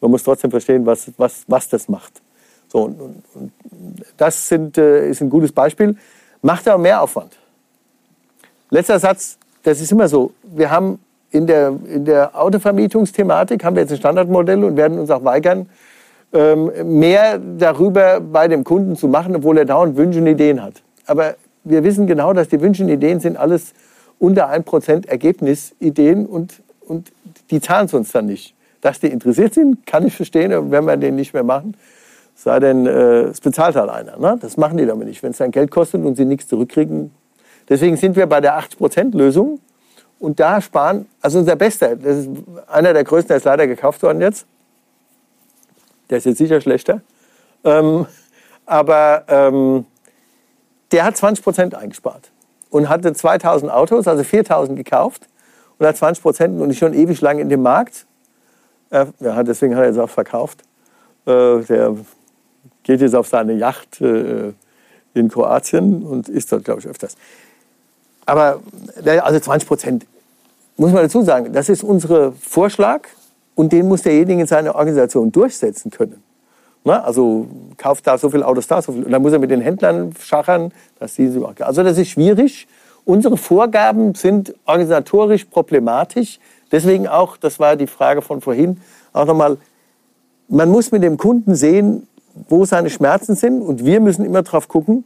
[0.00, 2.20] Man muss trotzdem verstehen, was, was, was das macht.
[2.68, 3.52] So, und, und, und
[4.16, 5.96] das sind, äh, ist ein gutes Beispiel.
[6.42, 7.38] Macht aber mehr Aufwand.
[8.70, 10.32] Letzter Satz, das ist immer so.
[10.42, 10.98] Wir haben
[11.32, 15.68] in der, in der Autovermietungsthematik haben wir jetzt ein Standardmodell und werden uns auch weigern,
[16.32, 20.82] ähm, mehr darüber bei dem Kunden zu machen, obwohl er dauernd Wünsche und Ideen hat.
[21.06, 23.72] Aber wir wissen genau, dass die Wünsche und Ideen sind alles
[24.18, 27.10] unter 1% Ergebnisideen und, und
[27.50, 28.54] die zahlen es uns dann nicht.
[28.80, 31.76] Dass die interessiert sind, kann ich verstehen, wenn wir den nicht mehr machen.
[32.34, 34.18] Sei denn, äh, es bezahlt halt einer.
[34.18, 34.38] Ne?
[34.40, 35.22] Das machen die damit nicht.
[35.22, 37.10] Wenn es dann Geld kostet und sie nichts zurückkriegen.
[37.68, 39.60] Deswegen sind wir bei der 80%-Lösung.
[40.22, 42.28] Und da sparen, also unser Bester, das ist
[42.68, 44.46] einer der größten, der ist leider gekauft worden jetzt.
[46.08, 47.00] Der ist jetzt sicher schlechter.
[47.64, 48.06] Ähm,
[48.64, 49.84] aber ähm,
[50.92, 52.30] der hat 20 Prozent eingespart
[52.70, 55.26] und hatte 2000 Autos, also 4000 gekauft
[55.78, 58.06] und hat 20 Prozent und ist schon ewig lang in dem Markt.
[58.90, 60.62] Äh, ja, deswegen hat er jetzt auch verkauft.
[61.26, 61.96] Äh, der
[62.84, 64.52] geht jetzt auf seine Yacht äh,
[65.14, 67.16] in Kroatien und ist dort, glaube ich, öfters.
[68.24, 68.60] Aber
[69.04, 70.06] also 20 Prozent,
[70.82, 73.02] muss man dazu sagen, das ist unser Vorschlag
[73.54, 76.20] und den muss derjenige in seiner Organisation durchsetzen können.
[76.82, 79.04] Na, also kauft da so viele Autos da, so viel.
[79.04, 82.66] Und dann muss er mit den Händlern schachern, dass die sie Also das ist schwierig.
[83.04, 86.40] Unsere Vorgaben sind organisatorisch problematisch.
[86.72, 88.80] Deswegen auch, das war die Frage von vorhin,
[89.12, 89.58] auch nochmal,
[90.48, 92.08] man muss mit dem Kunden sehen,
[92.48, 93.62] wo seine Schmerzen sind.
[93.62, 95.04] Und wir müssen immer drauf gucken,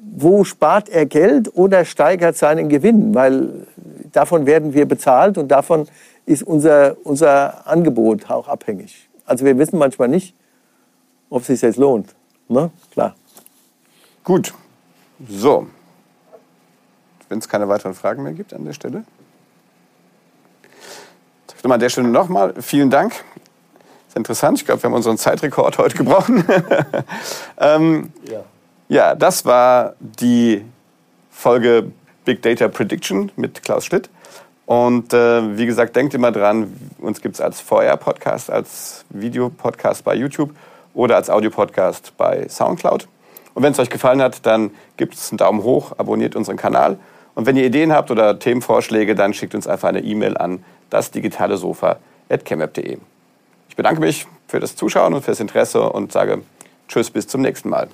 [0.00, 3.66] wo spart er Geld oder steigert seinen Gewinn, weil
[4.12, 5.88] davon werden wir bezahlt und davon
[6.24, 9.08] ist unser, unser Angebot auch abhängig.
[9.24, 10.34] Also wir wissen manchmal nicht,
[11.30, 12.14] ob es sich jetzt lohnt.
[12.48, 12.70] Ne?
[12.92, 13.14] Klar.
[14.24, 14.54] Gut.
[15.28, 15.66] So.
[17.28, 19.04] Wenn es keine weiteren Fragen mehr gibt an der Stelle.
[21.66, 23.12] Dann an der Stelle nochmal vielen Dank.
[24.06, 24.58] Ist interessant.
[24.60, 26.44] Ich glaube, wir haben unseren Zeitrekord heute gebrochen.
[27.58, 28.44] ähm, ja.
[28.88, 30.64] ja, das war die
[31.28, 31.90] Folge
[32.26, 34.10] Big Data Prediction mit Klaus Schlitt.
[34.66, 40.14] Und äh, wie gesagt, denkt immer dran, uns gibt es als VR-Podcast, als Videopodcast bei
[40.14, 40.50] YouTube
[40.92, 43.08] oder als Audiopodcast bei Soundcloud.
[43.54, 46.98] Und wenn es euch gefallen hat, dann gibt es einen Daumen hoch, abonniert unseren Kanal.
[47.34, 52.98] Und wenn ihr Ideen habt oder Themenvorschläge, dann schickt uns einfach eine E-Mail an dasdigitalesofa.chemweb.de.
[53.68, 56.42] Ich bedanke mich für das Zuschauen und fürs Interesse und sage
[56.88, 57.88] Tschüss, bis zum nächsten Mal.